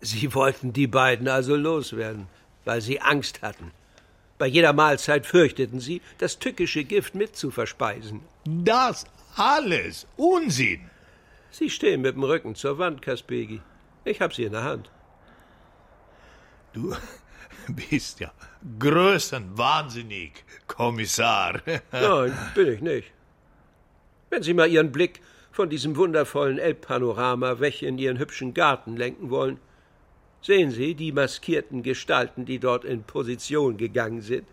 [0.00, 2.26] Sie wollten die beiden also loswerden,
[2.64, 3.70] weil sie Angst hatten.
[4.38, 8.20] Bei jeder Mahlzeit fürchteten sie, das tückische Gift mit zu verspeisen.
[8.46, 9.04] Das
[9.36, 10.88] alles Unsinn.
[11.56, 13.60] Sie stehen mit dem Rücken zur Wand, Kaspegi.
[14.04, 14.90] Ich hab sie in der Hand.
[16.72, 16.92] Du
[17.68, 18.32] bist ja
[18.80, 20.32] größenwahnsinnig,
[20.66, 21.60] Kommissar.
[21.92, 23.12] Nein, bin ich nicht.
[24.30, 25.20] Wenn Sie mal Ihren Blick
[25.52, 29.60] von diesem wundervollen Elbpanorama weg in Ihren hübschen Garten lenken wollen,
[30.42, 34.48] sehen Sie die maskierten Gestalten, die dort in Position gegangen sind.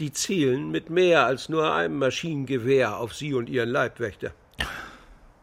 [0.00, 4.32] Die zielen mit mehr als nur einem Maschinengewehr auf Sie und Ihren Leibwächter.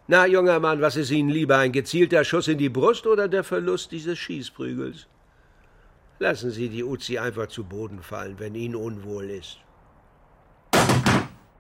[0.09, 3.43] Na, junger Mann, was ist Ihnen lieber, ein gezielter Schuss in die Brust oder der
[3.43, 5.05] Verlust dieses Schießprügels?
[6.19, 9.57] Lassen Sie die Uzi einfach zu Boden fallen, wenn Ihnen unwohl ist.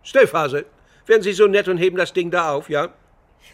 [0.01, 0.65] Stillphase,
[1.05, 2.93] werden Sie so nett und heben das Ding da auf, ja?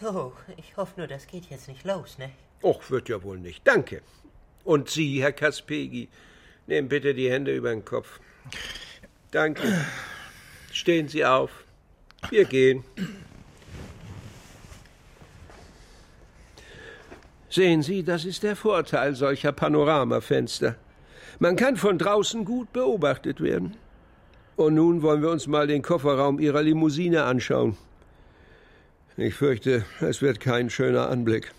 [0.00, 2.30] Jo, ich hoffe nur, das geht jetzt nicht los, ne?
[2.62, 3.66] Och, wird ja wohl nicht.
[3.66, 4.00] Danke.
[4.62, 6.08] Und Sie, Herr Kaspegi,
[6.68, 8.20] nehmen bitte die Hände über den Kopf.
[9.32, 9.84] Danke.
[10.72, 11.50] Stehen Sie auf.
[12.30, 12.84] Wir gehen.
[17.54, 20.74] Sehen Sie, das ist der Vorteil solcher Panoramafenster.
[21.38, 23.76] Man kann von draußen gut beobachtet werden.
[24.56, 27.76] Und nun wollen wir uns mal den Kofferraum Ihrer Limousine anschauen.
[29.16, 31.52] Ich fürchte, es wird kein schöner Anblick.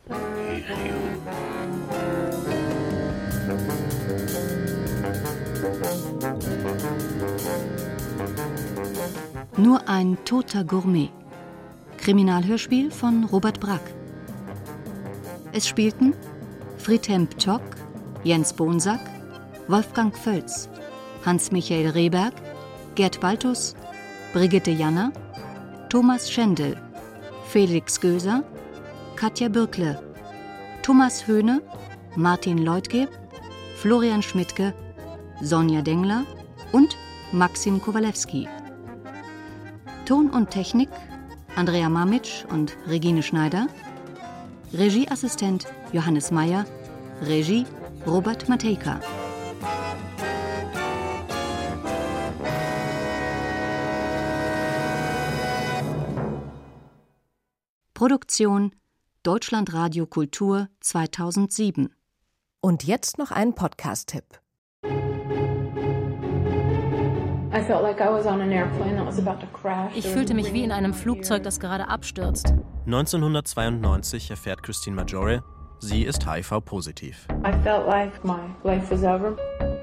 [9.55, 11.09] Nur ein toter Gourmet.
[11.99, 13.94] Kriminalhörspiel von Robert Brack.
[15.55, 16.13] Es spielten
[16.77, 17.61] Friedhelm Ptock,
[18.25, 18.99] Jens Bonsack,
[19.69, 20.67] Wolfgang Völz,
[21.25, 22.33] Hans-Michael Rehberg,
[22.95, 23.73] Gerd Baltus,
[24.33, 25.13] Brigitte Janner,
[25.87, 26.75] Thomas Schendel,
[27.47, 28.43] Felix Göser,
[29.15, 29.97] Katja Bürkle,
[30.81, 31.61] Thomas Höhne,
[32.17, 33.07] Martin Leutgeb,
[33.77, 34.73] Florian Schmidtke,
[35.41, 36.25] Sonja Dengler
[36.73, 36.97] und
[37.31, 38.45] Maxim Kowalewski.
[40.03, 40.89] Ton und Technik
[41.55, 43.67] Andrea Mamitsch und Regine Schneider.
[44.77, 46.65] Regieassistent Johannes Meyer.
[47.21, 47.65] Regie
[48.05, 48.99] Robert Matejka.
[57.93, 58.75] Produktion
[59.23, 61.95] Deutschlandradio Kultur 2007.
[62.59, 64.41] Und jetzt noch ein Podcast-Tipp.
[69.93, 72.53] Ich fühlte mich wie in einem Flugzeug, das gerade abstürzt.
[72.85, 75.41] 1992 erfährt Christine Maggiore,
[75.79, 77.27] sie ist HIV-positiv.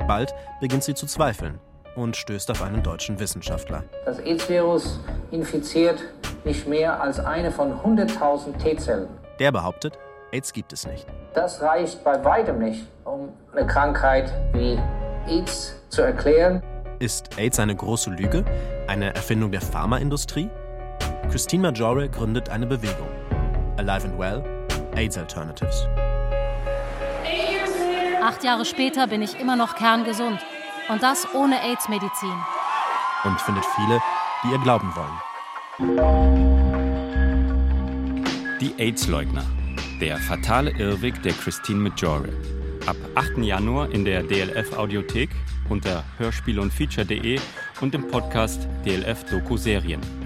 [0.07, 1.61] Bald beginnt sie zu zweifeln
[1.97, 3.85] und stößt auf einen deutschen Wissenschaftler.
[4.05, 5.01] Das AIDS-Virus
[5.31, 6.03] infiziert
[6.45, 9.09] nicht mehr als eine von 100.000 T-Zellen.
[9.39, 9.99] Der behauptet,
[10.31, 11.07] AIDS gibt es nicht.
[11.35, 14.79] Das reicht bei weitem nicht, um eine Krankheit wie
[15.27, 16.63] AIDS zu erklären.
[17.03, 18.45] Ist AIDS eine große Lüge?
[18.87, 20.49] Eine Erfindung der Pharmaindustrie?
[21.33, 23.09] Christine Maggiore gründet eine Bewegung.
[23.77, 25.89] Alive and Well, AIDS Alternatives.
[28.23, 30.39] Acht Jahre später bin ich immer noch kerngesund.
[30.89, 32.37] Und das ohne AIDS-Medizin.
[33.25, 34.01] Und findet viele,
[34.45, 35.19] die ihr glauben wollen.
[38.61, 39.43] Die AIDS-Leugner.
[40.01, 42.29] Der fatale Irrweg der Christine Maggiore.
[42.87, 43.39] Ab 8.
[43.39, 45.31] Januar in der DLF Audiothek
[45.69, 47.39] unter hörspiel und feature.de
[47.81, 50.22] und im Podcast DLF Doku Serien.